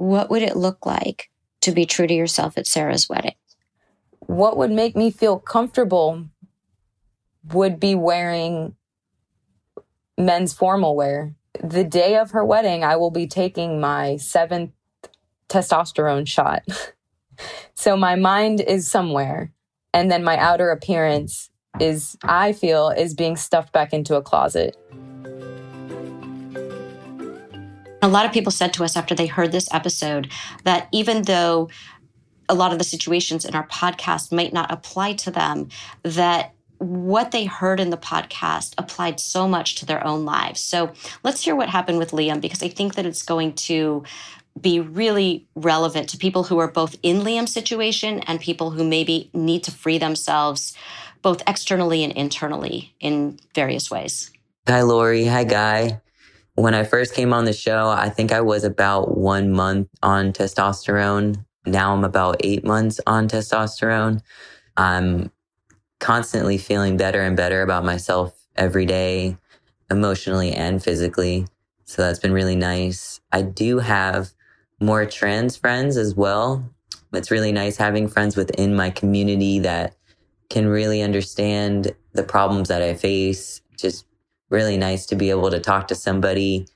[0.00, 3.34] what would it look like to be true to yourself at Sarah's wedding?
[4.20, 6.26] What would make me feel comfortable
[7.52, 8.76] would be wearing
[10.16, 11.34] men's formal wear.
[11.62, 14.70] The day of her wedding, I will be taking my seventh
[15.48, 16.62] testosterone shot.
[17.74, 19.52] so my mind is somewhere.
[19.92, 24.76] And then my outer appearance is, I feel, is being stuffed back into a closet.
[28.02, 30.30] A lot of people said to us after they heard this episode
[30.64, 31.68] that even though
[32.48, 35.68] a lot of the situations in our podcast might not apply to them,
[36.02, 40.60] that what they heard in the podcast applied so much to their own lives.
[40.60, 44.02] So let's hear what happened with Liam because I think that it's going to
[44.60, 49.30] be really relevant to people who are both in Liam's situation and people who maybe
[49.34, 50.74] need to free themselves
[51.22, 54.30] both externally and internally in various ways.
[54.66, 55.26] Hi, Lori.
[55.26, 56.00] Hi, Guy.
[56.60, 60.34] When I first came on the show, I think I was about one month on
[60.34, 61.46] testosterone.
[61.64, 64.20] Now I'm about eight months on testosterone.
[64.76, 65.30] I'm
[66.00, 69.38] constantly feeling better and better about myself every day,
[69.90, 71.46] emotionally and physically.
[71.86, 73.22] So that's been really nice.
[73.32, 74.34] I do have
[74.82, 76.62] more trans friends as well.
[77.14, 79.96] It's really nice having friends within my community that
[80.50, 83.62] can really understand the problems that I face.
[83.78, 84.04] Just
[84.50, 86.66] really nice to be able to talk to somebody.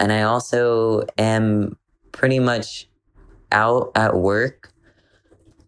[0.00, 1.76] And I also am
[2.10, 2.88] pretty much
[3.52, 4.72] out at work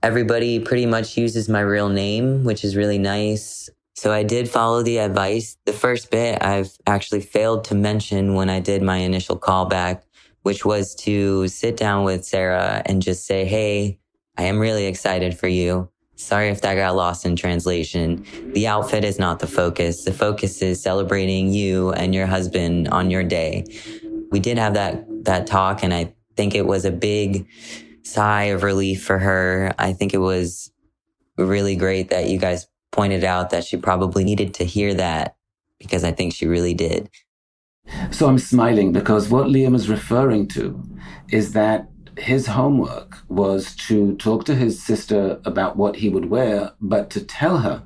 [0.04, 3.70] everybody pretty much uses my real name, which is really nice.
[3.94, 5.56] So I did follow the advice.
[5.64, 10.02] The first bit I've actually failed to mention when I did my initial callback,
[10.42, 13.98] which was to sit down with Sarah and just say, Hey,
[14.36, 15.88] I am really excited for you.
[16.16, 18.24] Sorry if that got lost in translation.
[18.52, 20.04] The outfit is not the focus.
[20.04, 23.64] The focus is celebrating you and your husband on your day.
[24.30, 27.46] We did have that, that talk and I think it was a big
[28.02, 29.74] sigh of relief for her.
[29.78, 30.70] I think it was
[31.36, 35.36] really great that you guys pointed out that she probably needed to hear that
[35.78, 37.10] because I think she really did.
[38.10, 40.82] So I'm smiling because what Liam is referring to
[41.30, 46.72] is that his homework was to talk to his sister about what he would wear,
[46.80, 47.84] but to tell her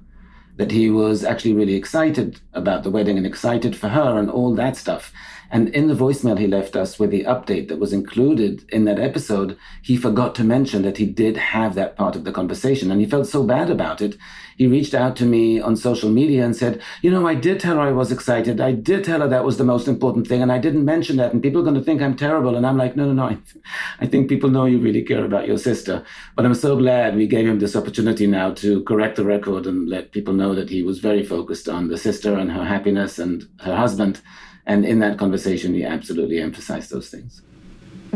[0.57, 4.55] that he was actually really excited about the wedding and excited for her and all
[4.55, 5.12] that stuff.
[5.51, 8.99] And in the voicemail he left us with the update that was included in that
[8.99, 12.91] episode, he forgot to mention that he did have that part of the conversation.
[12.91, 14.17] And he felt so bad about it.
[14.59, 17.77] He reached out to me on social media and said, You know, I did tell
[17.77, 18.61] her I was excited.
[18.61, 20.43] I did tell her that was the most important thing.
[20.43, 21.33] And I didn't mention that.
[21.33, 22.57] And people are going to think I'm terrible.
[22.57, 23.38] And I'm like, No, no, no.
[24.01, 26.05] I think people know you really care about your sister.
[26.35, 29.88] But I'm so glad we gave him this opportunity now to correct the record and
[29.88, 33.49] let people know that he was very focused on the sister and her happiness and
[33.61, 34.21] her husband
[34.69, 37.42] and in that conversation, he absolutely emphasized those things.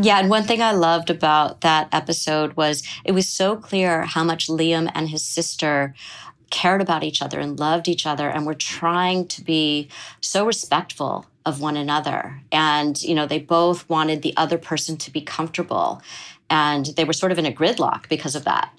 [0.01, 4.23] Yeah, and one thing I loved about that episode was it was so clear how
[4.23, 5.93] much Liam and his sister
[6.49, 9.89] cared about each other and loved each other and were trying to be
[10.21, 12.41] so respectful of one another.
[12.51, 16.01] And, you know, they both wanted the other person to be comfortable.
[16.49, 18.71] And they were sort of in a gridlock because of that.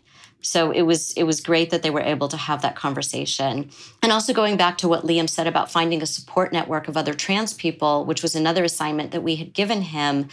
[0.44, 3.70] So it was it was great that they were able to have that conversation.
[4.02, 7.14] And also going back to what Liam said about finding a support network of other
[7.14, 10.28] trans people, which was another assignment that we had given him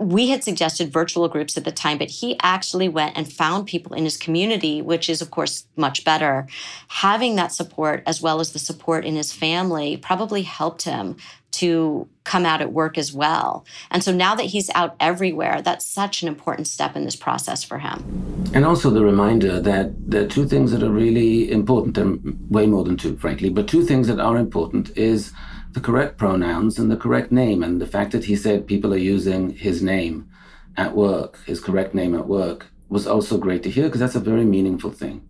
[0.00, 3.94] we had suggested virtual groups at the time, but he actually went and found people
[3.94, 6.46] in his community, which is, of course, much better.
[6.88, 11.16] Having that support, as well as the support in his family, probably helped him
[11.50, 13.66] to come out at work as well.
[13.90, 17.62] And so now that he's out everywhere, that's such an important step in this process
[17.62, 18.50] for him.
[18.54, 22.66] And also the reminder that there are two things that are really important, and way
[22.66, 25.32] more than two, frankly, but two things that are important is
[25.72, 27.62] the correct pronouns and the correct name.
[27.62, 30.28] And the fact that he said people are using his name
[30.76, 34.20] at work, his correct name at work, was also great to hear because that's a
[34.20, 35.28] very meaningful thing.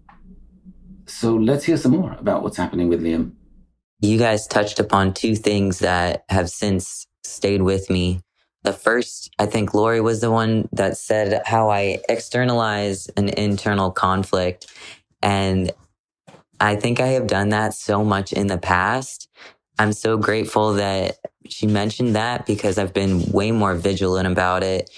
[1.06, 3.32] So let's hear some more about what's happening with Liam.
[4.00, 8.20] You guys touched upon two things that have since stayed with me.
[8.62, 13.90] The first, I think Lori was the one that said how I externalize an internal
[13.90, 14.66] conflict.
[15.22, 15.70] And
[16.60, 19.28] I think I have done that so much in the past
[19.80, 21.16] I'm so grateful that
[21.48, 24.90] she mentioned that because I've been way more vigilant about it.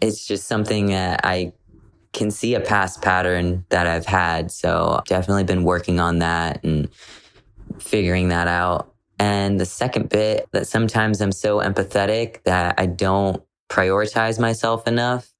[0.00, 1.52] It's just something that I
[2.12, 4.50] can see a past pattern that I've had.
[4.50, 6.88] So definitely been working on that and
[7.78, 8.92] figuring that out.
[9.20, 15.32] And the second bit that sometimes I'm so empathetic that I don't prioritize myself enough.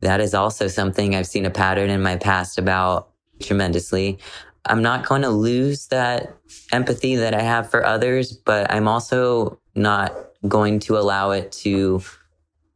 [0.00, 4.20] That is also something I've seen a pattern in my past about tremendously.
[4.66, 6.36] I'm not going to lose that
[6.72, 10.14] empathy that I have for others, but I'm also not
[10.46, 12.02] going to allow it to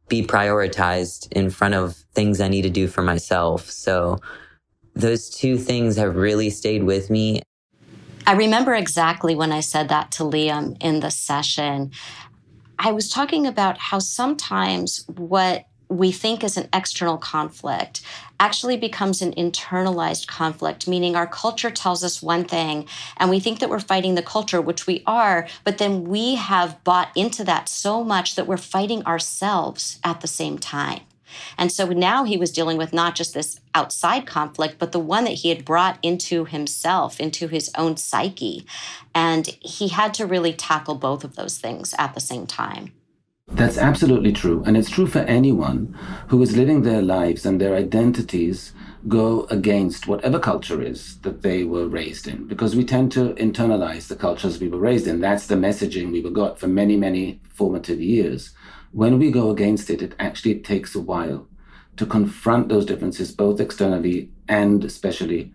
[0.07, 3.69] be prioritized in front of things I need to do for myself.
[3.69, 4.19] So
[4.93, 7.41] those two things have really stayed with me.
[8.27, 11.91] I remember exactly when I said that to Liam in the session.
[12.79, 18.01] I was talking about how sometimes what we think is an external conflict
[18.39, 23.59] actually becomes an internalized conflict, meaning our culture tells us one thing and we think
[23.59, 27.69] that we're fighting the culture, which we are, but then we have bought into that
[27.69, 31.01] so much that we're fighting ourselves at the same time.
[31.57, 35.25] And so now he was dealing with not just this outside conflict, but the one
[35.25, 38.65] that he had brought into himself, into his own psyche.
[39.13, 42.93] And he had to really tackle both of those things at the same time.
[43.55, 44.63] That's absolutely true.
[44.65, 45.97] And it's true for anyone
[46.27, 48.73] who is living their lives and their identities
[49.07, 54.07] go against whatever culture is that they were raised in, because we tend to internalize
[54.07, 55.21] the cultures we were raised in.
[55.21, 58.51] That's the messaging we were got for many, many formative years.
[58.91, 61.47] When we go against it, it actually takes a while
[61.95, 65.53] to confront those differences, both externally and especially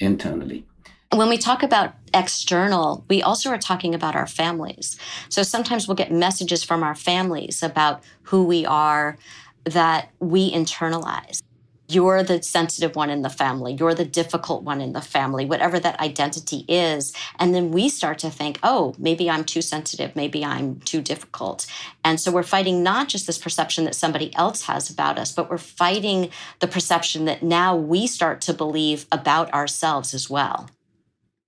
[0.00, 0.66] internally.
[1.12, 4.98] When we talk about external, we also are talking about our families.
[5.28, 9.16] So sometimes we'll get messages from our families about who we are
[9.64, 11.40] that we internalize.
[11.88, 13.76] You're the sensitive one in the family.
[13.78, 17.12] You're the difficult one in the family, whatever that identity is.
[17.38, 20.16] And then we start to think, oh, maybe I'm too sensitive.
[20.16, 21.66] Maybe I'm too difficult.
[22.04, 25.48] And so we're fighting not just this perception that somebody else has about us, but
[25.48, 30.68] we're fighting the perception that now we start to believe about ourselves as well.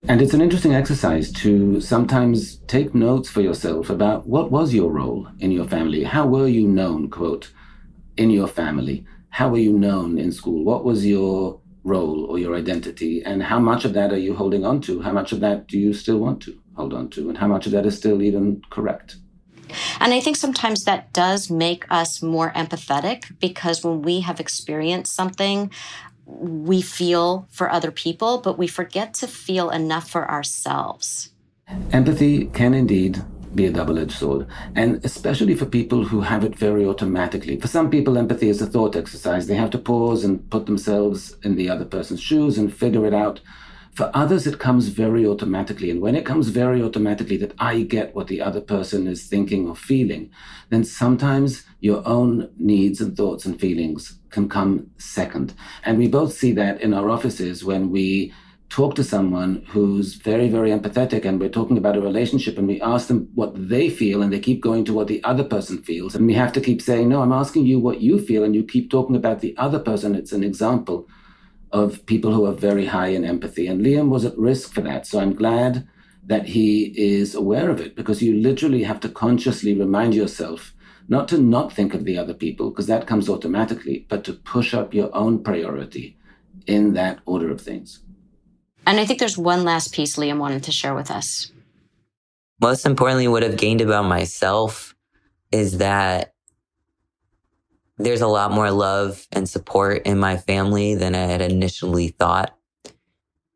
[0.07, 4.93] And it's an interesting exercise to sometimes take notes for yourself about what was your
[4.93, 6.05] role in your family?
[6.05, 7.51] How were you known, quote,
[8.17, 9.05] in your family?
[9.31, 10.65] How were you known in school?
[10.65, 13.25] What was your role or your identity?
[13.25, 15.03] And how much of that are you holding on to?
[15.03, 17.29] How much of that do you still want to hold on to?
[17.29, 19.17] And how much of that is still even correct?
[20.01, 25.15] And I think sometimes that does make us more empathetic because when we have experienced
[25.15, 25.71] something,
[26.29, 31.31] we feel for other people, but we forget to feel enough for ourselves.
[31.93, 33.23] Empathy can indeed
[33.55, 37.59] be a double edged sword, and especially for people who have it very automatically.
[37.59, 39.47] For some people, empathy is a thought exercise.
[39.47, 43.15] They have to pause and put themselves in the other person's shoes and figure it
[43.15, 43.41] out.
[43.99, 45.91] For others, it comes very automatically.
[45.91, 49.69] And when it comes very automatically that I get what the other person is thinking
[49.69, 50.31] or feeling,
[50.71, 55.53] then sometimes your own needs and thoughts and feelings can come second.
[55.85, 58.33] And we both see that in our offices when we
[58.69, 62.81] talk to someone who's very, very empathetic and we're talking about a relationship and we
[62.81, 66.15] ask them what they feel and they keep going to what the other person feels.
[66.15, 68.45] And we have to keep saying, no, I'm asking you what you feel.
[68.45, 70.15] And you keep talking about the other person.
[70.15, 71.09] It's an example
[71.73, 73.67] of people who are very high in empathy.
[73.67, 75.07] And Liam was at risk for that.
[75.07, 75.87] So I'm glad
[76.25, 80.75] that he is aware of it because you literally have to consciously remind yourself
[81.09, 84.75] not to not think of the other people because that comes automatically, but to push
[84.75, 86.19] up your own priority
[86.67, 88.01] in that order of things.
[88.87, 91.51] And I think there's one last piece Liam wanted to share with us.
[92.61, 94.95] Most importantly, what I've gained about myself
[95.51, 96.35] is that
[97.99, 102.57] there's a lot more love and support in my family than I had initially thought.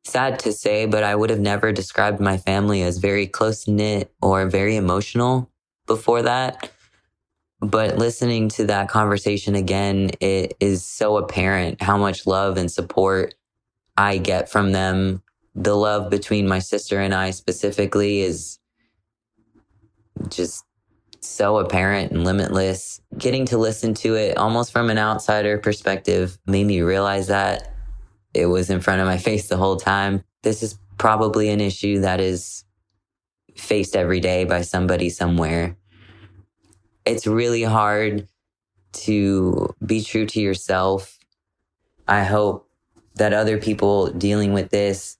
[0.05, 4.13] Sad to say, but I would have never described my family as very close knit
[4.21, 5.49] or very emotional
[5.87, 6.71] before that.
[7.61, 13.37] But listening to that conversation again, it is so apparent how much love and support
[13.97, 15.23] I get from them.
[15.55, 18.59] The love between my sister and I specifically is
[20.29, 20.65] just
[21.23, 23.01] so apparent and limitless.
[23.17, 27.75] Getting to listen to it almost from an outsider perspective made me realize that
[28.35, 30.25] it was in front of my face the whole time.
[30.43, 32.65] This is probably an issue that is
[33.57, 35.77] faced every day by somebody somewhere.
[37.05, 38.29] It's really hard
[38.93, 41.19] to be true to yourself.
[42.07, 42.69] I hope
[43.17, 45.19] that other people dealing with this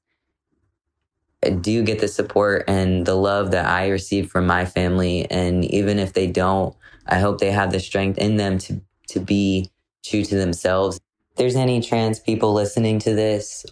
[1.51, 5.29] do get the support and the love that I receive from my family.
[5.31, 6.75] And even if they don't,
[7.07, 9.71] I hope they have the strength in them to, to be
[10.05, 11.01] true to themselves.
[11.33, 13.67] If there's any trans people listening to this,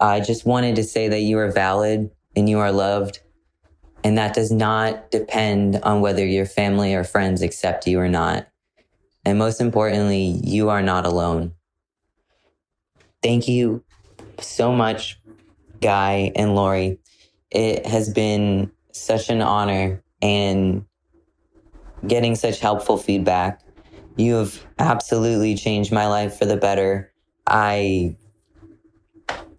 [0.00, 3.20] I just wanted to say that you are valid and you are loved.
[4.02, 8.48] And that does not depend on whether your family or friends accept you or not.
[9.24, 11.54] And most importantly, you are not alone.
[13.22, 13.82] Thank you
[14.38, 15.18] so much,
[15.80, 16.98] Guy and Lori.
[17.54, 20.84] It has been such an honor and
[22.06, 23.60] getting such helpful feedback.
[24.16, 27.12] You have absolutely changed my life for the better.
[27.46, 28.16] I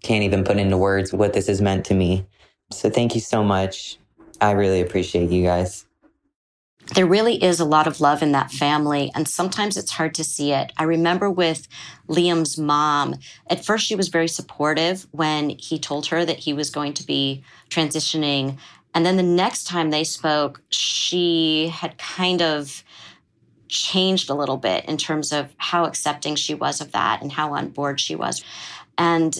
[0.02, 2.26] can't even put into words what this has meant to me.
[2.70, 3.98] So thank you so much.
[4.40, 5.85] I really appreciate you guys
[6.94, 10.24] there really is a lot of love in that family, and sometimes it's hard to
[10.24, 10.72] see it.
[10.76, 11.66] I remember with
[12.08, 13.16] Liam's mom,
[13.50, 17.04] at first she was very supportive when he told her that he was going to
[17.04, 18.58] be transitioning.
[18.94, 22.84] And then the next time they spoke, she had kind of
[23.68, 27.52] changed a little bit in terms of how accepting she was of that and how
[27.54, 28.44] on board she was.
[28.96, 29.38] And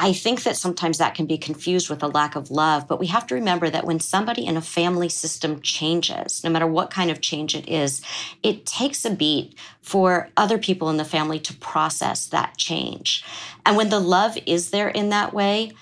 [0.00, 3.08] I think that sometimes that can be confused with a lack of love, but we
[3.08, 7.10] have to remember that when somebody in a family system changes, no matter what kind
[7.10, 8.00] of change it is,
[8.44, 13.24] it takes a beat for other people in the family to process that change.
[13.66, 15.72] And when the love is there in that way,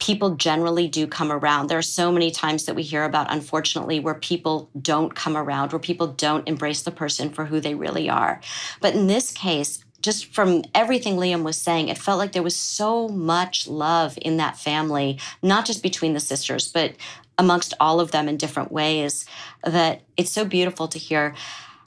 [0.00, 1.68] people generally do come around.
[1.68, 5.70] There are so many times that we hear about, unfortunately, where people don't come around,
[5.70, 8.40] where people don't embrace the person for who they really are.
[8.80, 12.54] But in this case, just from everything Liam was saying, it felt like there was
[12.54, 16.92] so much love in that family, not just between the sisters, but
[17.38, 19.24] amongst all of them in different ways,
[19.64, 21.34] that it's so beautiful to hear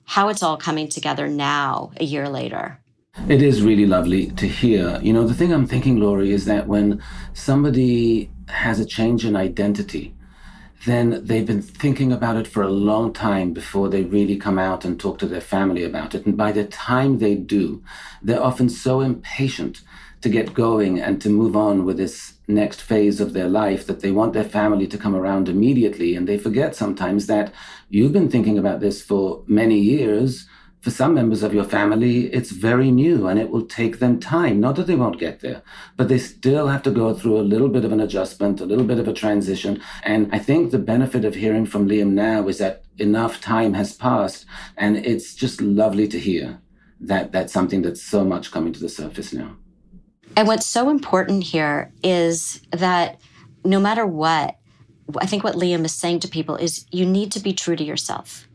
[0.05, 2.79] how it's all coming together now, a year later.
[3.29, 4.99] It is really lovely to hear.
[5.03, 7.01] You know, the thing I'm thinking, Lori, is that when
[7.33, 10.15] somebody has a change in identity,
[10.87, 14.85] then they've been thinking about it for a long time before they really come out
[14.85, 16.25] and talk to their family about it.
[16.25, 17.83] And by the time they do,
[18.23, 19.81] they're often so impatient
[20.21, 23.99] to get going and to move on with this next phase of their life that
[23.99, 26.15] they want their family to come around immediately.
[26.15, 27.53] And they forget sometimes that
[27.89, 30.47] you've been thinking about this for many years
[30.87, 34.61] for some members of your family, it's very new and it will take them time.
[34.61, 35.61] Not that they won't get there,
[35.97, 38.85] but they still have to go through a little bit of an adjustment, a little
[38.85, 39.81] bit of a transition.
[40.03, 43.97] And I think the benefit of hearing from Liam now is that enough time has
[43.97, 44.45] passed
[44.77, 46.61] and it's just lovely to hear
[47.01, 49.57] that that's something that's so much coming to the surface now.
[50.37, 53.19] And what's so important here is that
[53.65, 54.55] no matter what,
[55.17, 57.83] I think what Liam is saying to people is you need to be true to
[57.83, 58.47] yourself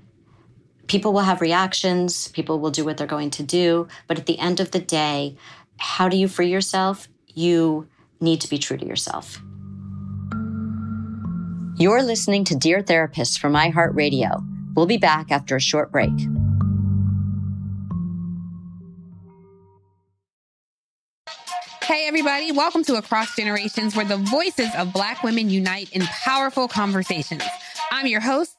[0.93, 3.89] people will have reactions, people will do what they're going to do.
[4.09, 5.39] But at the end of the day,
[5.79, 7.09] how do you free yourself?
[7.29, 7.89] You
[8.21, 9.41] need to be true to yourself.
[11.79, 14.47] You're listening to Dear Therapists from iHeartRadio.
[14.77, 16.13] We'll be back after a short break.
[21.85, 26.69] Hey, everybody, welcome to Across Generations, where the voices of Black women unite in powerful
[26.69, 27.43] conversations.
[27.91, 28.59] I'm your host,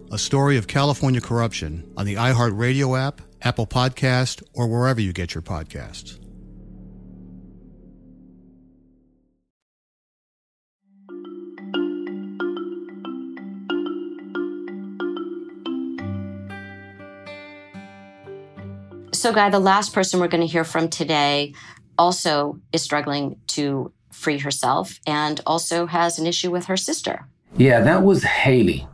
[0.11, 5.33] a story of California corruption on the iHeartRadio app, Apple Podcast, or wherever you get
[5.33, 6.17] your podcasts.
[19.13, 21.53] So, Guy, the last person we're going to hear from today
[21.97, 27.27] also is struggling to free herself and also has an issue with her sister.
[27.55, 28.87] Yeah, that was Haley.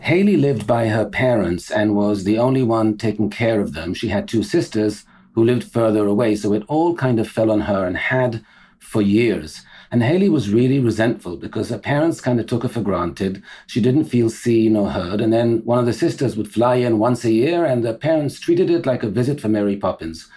[0.00, 3.92] Haley lived by her parents and was the only one taking care of them.
[3.92, 7.62] She had two sisters who lived further away, so it all kind of fell on
[7.62, 8.44] her and had
[8.78, 9.62] for years.
[9.92, 13.42] And Haley was really resentful because her parents kind of took her for granted.
[13.66, 15.20] She didn't feel seen or heard.
[15.20, 18.40] And then one of the sisters would fly in once a year, and the parents
[18.40, 20.28] treated it like a visit for Mary Poppins.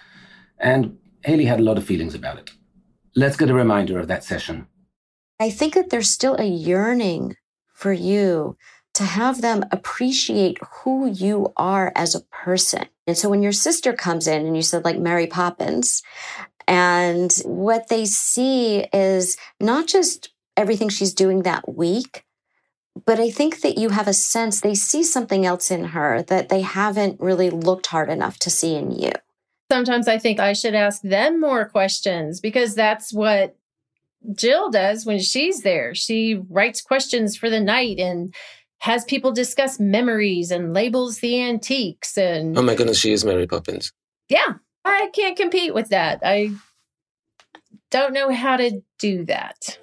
[0.60, 2.52] And Haley had a lot of feelings about it.
[3.16, 4.68] Let's get a reminder of that session.
[5.40, 7.36] I think that there's still a yearning
[7.74, 8.58] for you
[8.94, 12.86] to have them appreciate who you are as a person.
[13.08, 16.04] And so when your sister comes in and you said like Mary Poppins,
[16.68, 22.24] and what they see is not just everything she's doing that week,
[23.06, 26.50] but I think that you have a sense they see something else in her that
[26.50, 29.12] they haven't really looked hard enough to see in you.
[29.72, 33.58] Sometimes I think I should ask them more questions because that's what
[34.36, 35.96] Jill does when she's there.
[35.96, 38.34] She writes questions for the night and
[38.84, 43.48] has people discuss memories and labels the antiques and Oh my goodness, she is Mary
[43.48, 43.94] Poppins.
[44.28, 44.56] Yeah.
[44.84, 46.20] I can't compete with that.
[46.22, 46.52] I
[47.92, 49.80] don't know how to do that.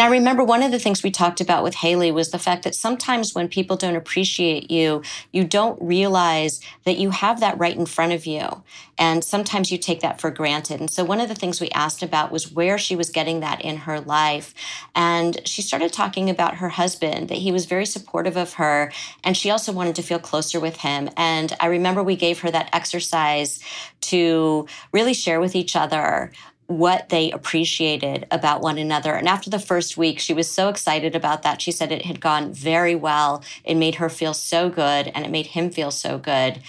[0.00, 2.74] I remember one of the things we talked about with Haley was the fact that
[2.74, 7.84] sometimes when people don't appreciate you, you don't realize that you have that right in
[7.84, 8.62] front of you.
[8.96, 10.80] And sometimes you take that for granted.
[10.80, 13.60] And so one of the things we asked about was where she was getting that
[13.60, 14.54] in her life.
[14.94, 18.90] And she started talking about her husband, that he was very supportive of her.
[19.22, 21.10] And she also wanted to feel closer with him.
[21.14, 23.60] And I remember we gave her that exercise
[24.00, 26.32] to really share with each other
[26.70, 29.12] what they appreciated about one another.
[29.12, 31.60] And after the first week, she was so excited about that.
[31.60, 33.42] She said it had gone very well.
[33.64, 36.62] It made her feel so good and it made him feel so good.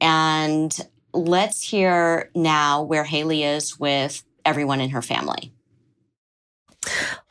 [0.00, 0.72] And
[1.12, 5.52] let's hear now where Haley is with everyone in her family.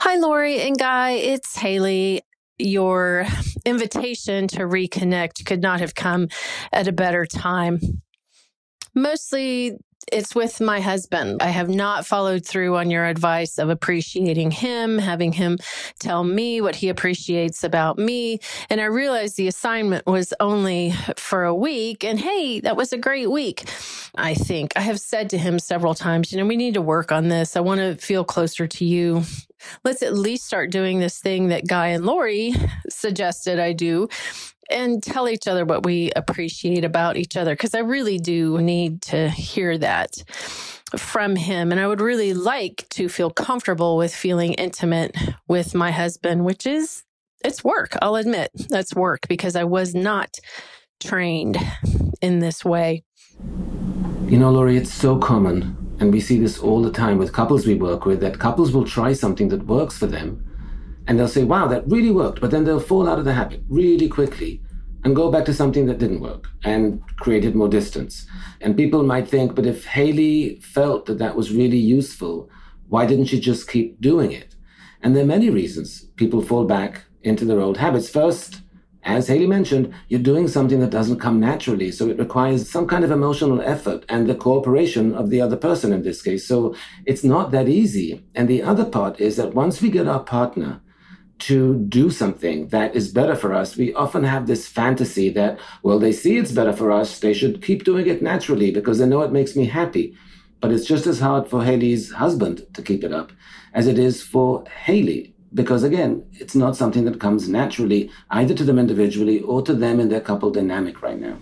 [0.02, 1.12] Hi, Lori and Guy.
[1.12, 2.24] It's Haley.
[2.58, 3.26] Your
[3.66, 6.28] invitation to reconnect could not have come
[6.74, 7.80] at a better time.
[8.96, 9.78] Mostly
[10.12, 11.42] it's with my husband.
[11.42, 15.58] I have not followed through on your advice of appreciating him, having him
[16.00, 18.40] tell me what he appreciates about me.
[18.70, 22.04] And I realized the assignment was only for a week.
[22.04, 23.70] And hey, that was a great week.
[24.16, 27.12] I think I have said to him several times, you know, we need to work
[27.12, 27.56] on this.
[27.56, 29.24] I want to feel closer to you.
[29.84, 32.56] Let's at least start doing this thing that Guy and Lori
[32.90, 34.08] suggested I do
[34.70, 39.02] and tell each other what we appreciate about each other because I really do need
[39.04, 40.24] to hear that
[40.98, 41.72] from him.
[41.72, 45.16] And I would really like to feel comfortable with feeling intimate
[45.48, 47.04] with my husband, which is,
[47.44, 47.96] it's work.
[48.02, 50.38] I'll admit that's work because I was not
[51.00, 51.58] trained
[52.22, 53.04] in this way.
[54.28, 55.76] You know, Lori, it's so common.
[56.00, 58.86] And we see this all the time with couples we work with that couples will
[58.86, 60.49] try something that works for them
[61.10, 62.40] and they'll say, wow, that really worked.
[62.40, 64.62] But then they'll fall out of the habit really quickly
[65.04, 68.28] and go back to something that didn't work and created more distance.
[68.62, 72.48] And people might think, but if Haley felt that that was really useful,
[72.90, 74.54] why didn't she just keep doing it?
[75.02, 78.08] And there are many reasons people fall back into their old habits.
[78.08, 78.62] First,
[79.02, 81.92] as Haley mentioned, you're doing something that doesn't come naturally.
[81.92, 85.92] So it requires some kind of emotional effort and the cooperation of the other person
[85.92, 86.48] in this case.
[86.48, 86.76] So
[87.08, 88.24] it's not that easy.
[88.36, 90.82] And the other part is that once we get our partner
[91.40, 96.00] to do something that is better for us, we often have this fantasy that, well,
[96.00, 97.20] they see it's better for us.
[97.20, 100.16] They should keep doing it naturally because they know it makes me happy.
[100.62, 103.32] But it's just as hard for Haley's husband to keep it up
[103.74, 108.64] as it is for Haley because again, it's not something that comes naturally either to
[108.64, 111.38] them individually or to them in their couple dynamic right now.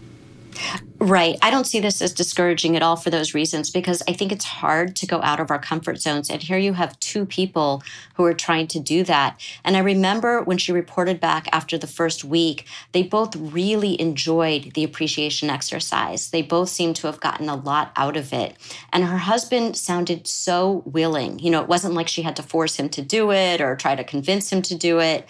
[1.00, 1.38] Right.
[1.44, 4.46] I don't see this as discouraging at all for those reasons because I think it's
[4.46, 6.28] hard to go out of our comfort zones.
[6.28, 7.84] And here you have two people
[8.16, 9.40] who are trying to do that.
[9.64, 14.74] And I remember when she reported back after the first week, they both really enjoyed
[14.74, 16.32] the appreciation exercise.
[16.32, 18.56] They both seemed to have gotten a lot out of it.
[18.92, 21.38] And her husband sounded so willing.
[21.38, 23.96] You know, it wasn't like she had to force him to do it or try
[23.96, 25.28] to convince him to do it.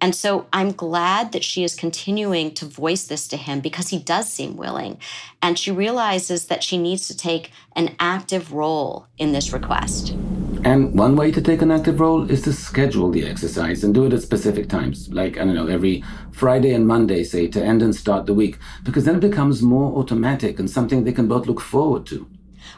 [0.00, 3.98] And so I'm glad that she is continuing to voice this to him because he
[3.98, 4.98] does seem willing.
[5.40, 10.14] And she realizes that she needs to take an active role in this request.
[10.64, 14.04] And one way to take an active role is to schedule the exercise and do
[14.04, 17.82] it at specific times, like, I don't know, every Friday and Monday, say, to end
[17.82, 21.46] and start the week, because then it becomes more automatic and something they can both
[21.46, 22.26] look forward to.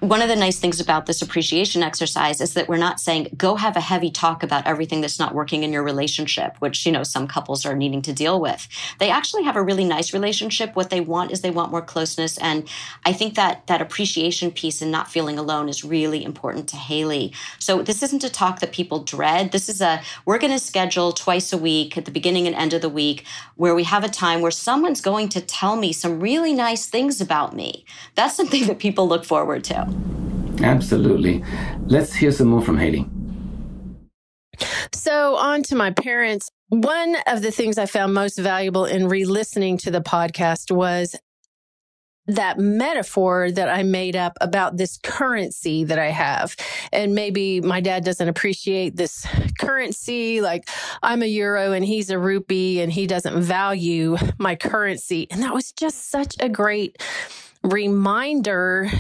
[0.01, 3.57] One of the nice things about this appreciation exercise is that we're not saying go
[3.57, 7.03] have a heavy talk about everything that's not working in your relationship, which, you know,
[7.03, 8.68] some couples are needing to deal with.
[8.99, 10.74] They actually have a really nice relationship.
[10.76, 12.39] What they want is they want more closeness.
[12.39, 12.68] And
[13.05, 17.32] I think that that appreciation piece and not feeling alone is really important to Haley.
[17.59, 19.53] So this isn't a talk that people dread.
[19.53, 22.72] This is a, we're going to schedule twice a week at the beginning and end
[22.72, 23.24] of the week
[23.57, 27.20] where we have a time where someone's going to tell me some really nice things
[27.20, 27.84] about me.
[28.14, 29.78] That's something that people look forward to.
[30.62, 31.45] Absolutely.
[31.87, 33.07] Let's hear some more from Haley.
[34.93, 36.51] So, on to my parents.
[36.70, 41.16] One of the things I found most valuable in re listening to the podcast was
[42.29, 46.55] that metaphor that I made up about this currency that I have.
[46.93, 49.26] And maybe my dad doesn't appreciate this
[49.59, 50.43] currency.
[50.43, 50.68] Like
[51.03, 55.26] I'm a euro and he's a rupee and he doesn't value my currency.
[55.31, 57.03] And that was just such a great
[57.62, 58.91] reminder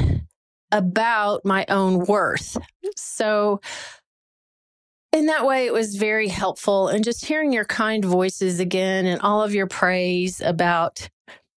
[0.72, 2.56] about my own worth.
[2.96, 3.60] So,
[5.12, 6.88] in that way, it was very helpful.
[6.88, 11.08] And just hearing your kind voices again and all of your praise about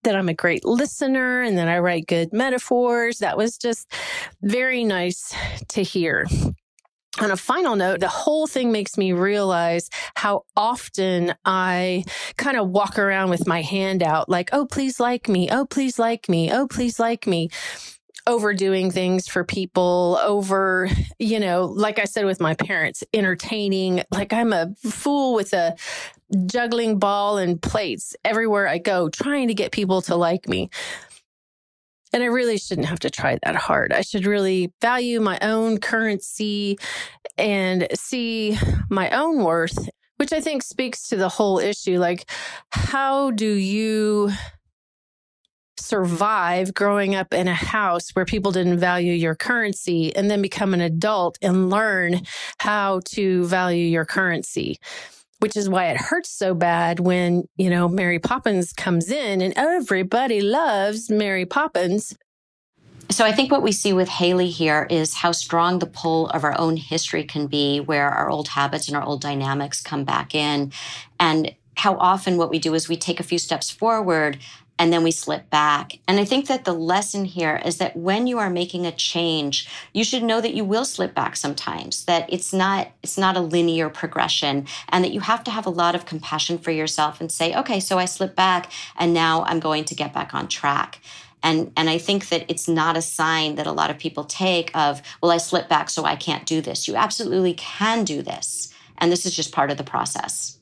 [0.03, 3.93] that I'm a great listener and that I write good metaphors, that was just
[4.41, 5.35] very nice
[5.69, 6.27] to hear.
[7.21, 12.05] On a final note, the whole thing makes me realize how often I
[12.37, 15.51] kind of walk around with my hand out, like, oh, please like me.
[15.51, 16.51] Oh, please like me.
[16.53, 17.51] Oh, please like me
[18.27, 24.03] overdoing things for people over you know like i said with my parents entertaining.
[24.11, 25.77] Like i'm a fool with a
[26.47, 30.71] juggling ball and plates everywhere i go trying to get people to like me.
[32.13, 33.93] And i really shouldn't have to try that hard.
[33.93, 36.79] I should really value my own currency
[37.39, 38.59] and see
[38.89, 41.99] my own worth which i think speaks to the whole issue.
[41.99, 42.31] Like
[42.71, 44.31] how do you
[45.81, 50.75] survive growing up in a house where people didn't value your currency and then become
[50.75, 52.23] an adult and learn
[52.59, 54.79] how to value your currency
[55.41, 59.55] which is why it hurts so bad when, you know, Mary Poppins comes in and
[59.57, 62.15] everybody loves Mary Poppins.
[63.11, 66.45] So I think what we see with Haley here is how strong the pull of
[66.45, 70.35] our own history can be, where our old habits and our old dynamics come back
[70.35, 70.73] in.
[71.19, 74.39] And how often what we do is we take a few steps forward,
[74.81, 75.99] and then we slip back.
[76.09, 79.69] And I think that the lesson here is that when you are making a change,
[79.93, 83.41] you should know that you will slip back sometimes, that it's not it's not a
[83.41, 87.31] linear progression and that you have to have a lot of compassion for yourself and
[87.31, 91.01] say, "Okay, so I slipped back and now I'm going to get back on track."
[91.43, 94.71] And, and I think that it's not a sign that a lot of people take
[94.75, 96.87] of, well, I slipped back, so I can't do this.
[96.87, 98.75] You absolutely can do this.
[98.99, 100.60] And this is just part of the process.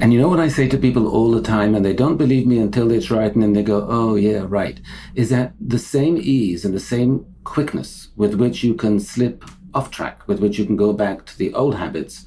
[0.00, 2.46] And you know what I say to people all the time, and they don't believe
[2.46, 4.80] me until they try it, and then they go, oh, yeah, right,
[5.14, 9.44] is that the same ease and the same quickness with which you can slip
[9.74, 12.26] off track, with which you can go back to the old habits,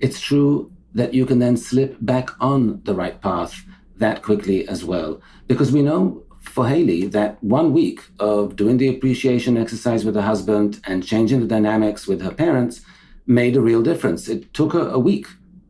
[0.00, 3.64] it's true that you can then slip back on the right path
[3.96, 5.20] that quickly as well.
[5.46, 10.22] Because we know for Haley that one week of doing the appreciation exercise with her
[10.22, 12.80] husband and changing the dynamics with her parents
[13.26, 14.28] made a real difference.
[14.28, 15.26] It took her a week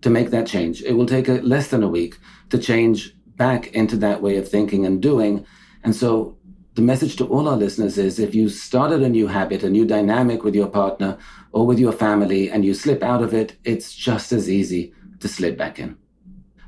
[0.07, 0.83] to make that change.
[0.83, 2.17] It will take a, less than a week
[2.51, 5.45] to change back into that way of thinking and doing.
[5.83, 6.39] And so
[6.75, 9.85] the message to all our listeners is if you started a new habit, a new
[9.85, 11.19] dynamic with your partner
[11.51, 15.27] or with your family, and you slip out of it, it's just as easy to
[15.27, 15.97] slip back in.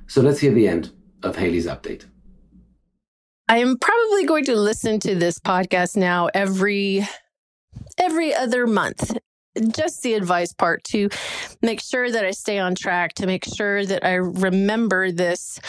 [0.09, 0.91] So let's hear the end
[1.23, 2.07] of Haley's update.
[3.49, 7.07] I am probably going to listen to this podcast now every
[7.99, 9.17] every other month.
[9.71, 11.09] Just the advice part to
[11.63, 15.61] make sure that I stay on track, to make sure that I remember this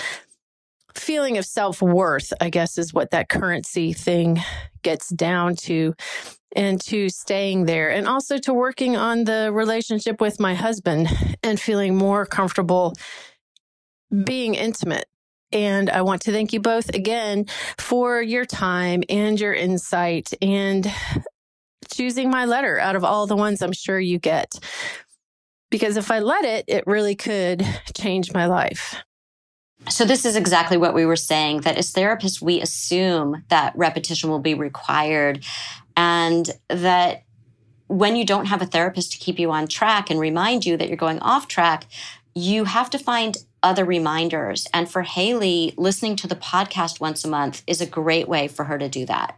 [0.96, 4.42] feeling of self worth, I guess is what that currency thing
[4.82, 5.94] gets down to,
[6.56, 11.08] and to staying there, and also to working on the relationship with my husband
[11.44, 12.94] and feeling more comfortable
[14.24, 15.06] being intimate.
[15.52, 17.46] And I want to thank you both again
[17.78, 20.92] for your time and your insight and
[22.00, 24.58] choosing my letter out of all the ones I'm sure you get.
[25.70, 28.95] Because if I let it, it really could change my life.
[29.89, 34.30] So, this is exactly what we were saying that as therapists, we assume that repetition
[34.30, 35.43] will be required
[35.97, 37.24] and that
[37.88, 40.88] when you don't have a therapist to keep you on track and remind you that
[40.88, 41.86] you're going off track,
[42.34, 44.68] you have to find other reminders.
[44.74, 48.66] And for Haley, listening to the podcast once a month is a great way for
[48.66, 49.38] her to do that.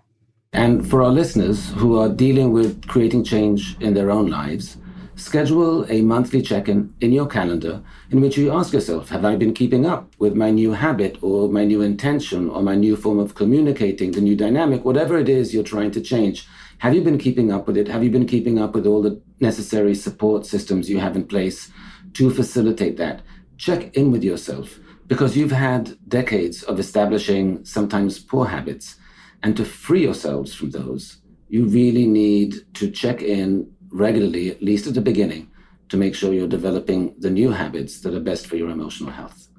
[0.53, 4.75] And for our listeners who are dealing with creating change in their own lives,
[5.15, 9.37] schedule a monthly check in in your calendar in which you ask yourself Have I
[9.37, 13.17] been keeping up with my new habit or my new intention or my new form
[13.17, 16.45] of communicating, the new dynamic, whatever it is you're trying to change?
[16.79, 17.87] Have you been keeping up with it?
[17.87, 21.71] Have you been keeping up with all the necessary support systems you have in place
[22.15, 23.21] to facilitate that?
[23.57, 28.97] Check in with yourself because you've had decades of establishing sometimes poor habits
[29.43, 31.17] and to free yourselves from those,
[31.49, 35.49] you really need to check in regularly, at least at the beginning,
[35.89, 39.49] to make sure you're developing the new habits that are best for your emotional health.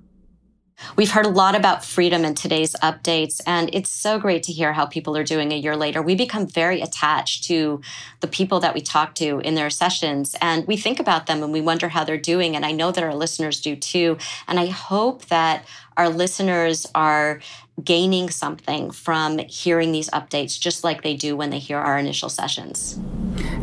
[0.97, 4.72] We've heard a lot about freedom in today's updates, and it's so great to hear
[4.72, 6.03] how people are doing a year later.
[6.03, 7.80] We become very attached to
[8.20, 11.53] the people that we talk to in their sessions, and we think about them and
[11.53, 12.57] we wonder how they're doing.
[12.57, 14.18] And I know that our listeners do too.
[14.49, 15.64] And I hope that
[15.97, 17.40] our listeners are
[17.82, 22.28] gaining something from hearing these updates, just like they do when they hear our initial
[22.28, 22.99] sessions.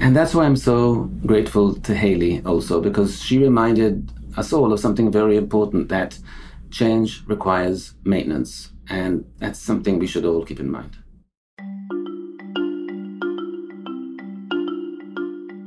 [0.01, 4.80] And that's why I'm so grateful to Haley also, because she reminded us all of
[4.80, 6.17] something very important that
[6.71, 8.71] change requires maintenance.
[8.89, 10.97] And that's something we should all keep in mind.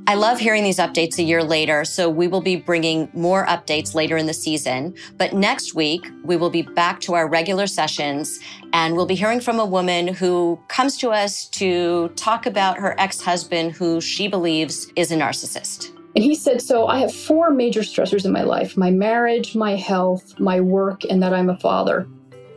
[0.08, 3.94] I love hearing these updates a year later, so we will be bringing more updates
[3.94, 4.96] later in the season.
[5.16, 8.40] But next week, we will be back to our regular sessions
[8.72, 12.98] and we'll be hearing from a woman who comes to us to talk about her
[12.98, 15.96] ex husband, who she believes is a narcissist.
[16.16, 19.76] And he said, So I have four major stressors in my life my marriage, my
[19.76, 22.08] health, my work, and that I'm a father.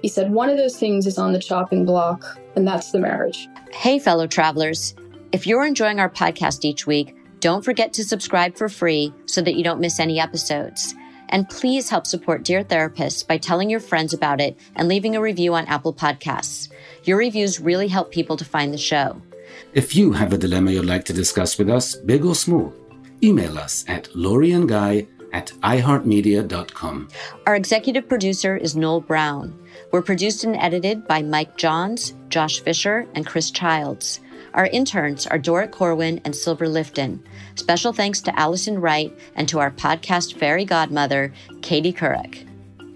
[0.02, 3.48] He said, One of those things is on the chopping block, and that's the marriage.
[3.72, 4.96] Hey, fellow travelers.
[5.32, 7.16] If you're enjoying our podcast each week,
[7.46, 10.96] don't forget to subscribe for free so that you don't miss any episodes.
[11.30, 15.22] And please help support Dear Therapist by telling your friends about it and leaving a
[15.22, 16.70] review on Apple Podcasts.
[17.04, 19.22] Your reviews really help people to find the show.
[19.76, 22.74] If you have a dilemma you'd like to discuss with us, big or small,
[23.22, 27.10] email us at loriandguy at iheartmedia.com.
[27.46, 29.54] Our executive producer is Noel Brown.
[29.91, 34.20] We're produced and edited by Mike Johns, Josh Fisher, and Chris Childs.
[34.56, 37.20] Our interns are Doric Corwin and Silver Lifton.
[37.56, 42.47] Special thanks to Allison Wright and to our podcast fairy godmother, Katie Couric.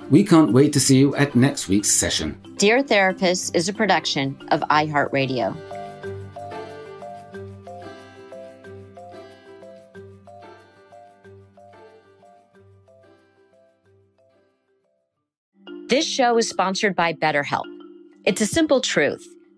[0.10, 2.42] We can't wait to see you at next week's session.
[2.56, 5.54] Dear Therapist is a production of iHeartRadio.
[15.90, 17.66] This show is sponsored by BetterHelp.
[18.24, 19.28] It's a simple truth.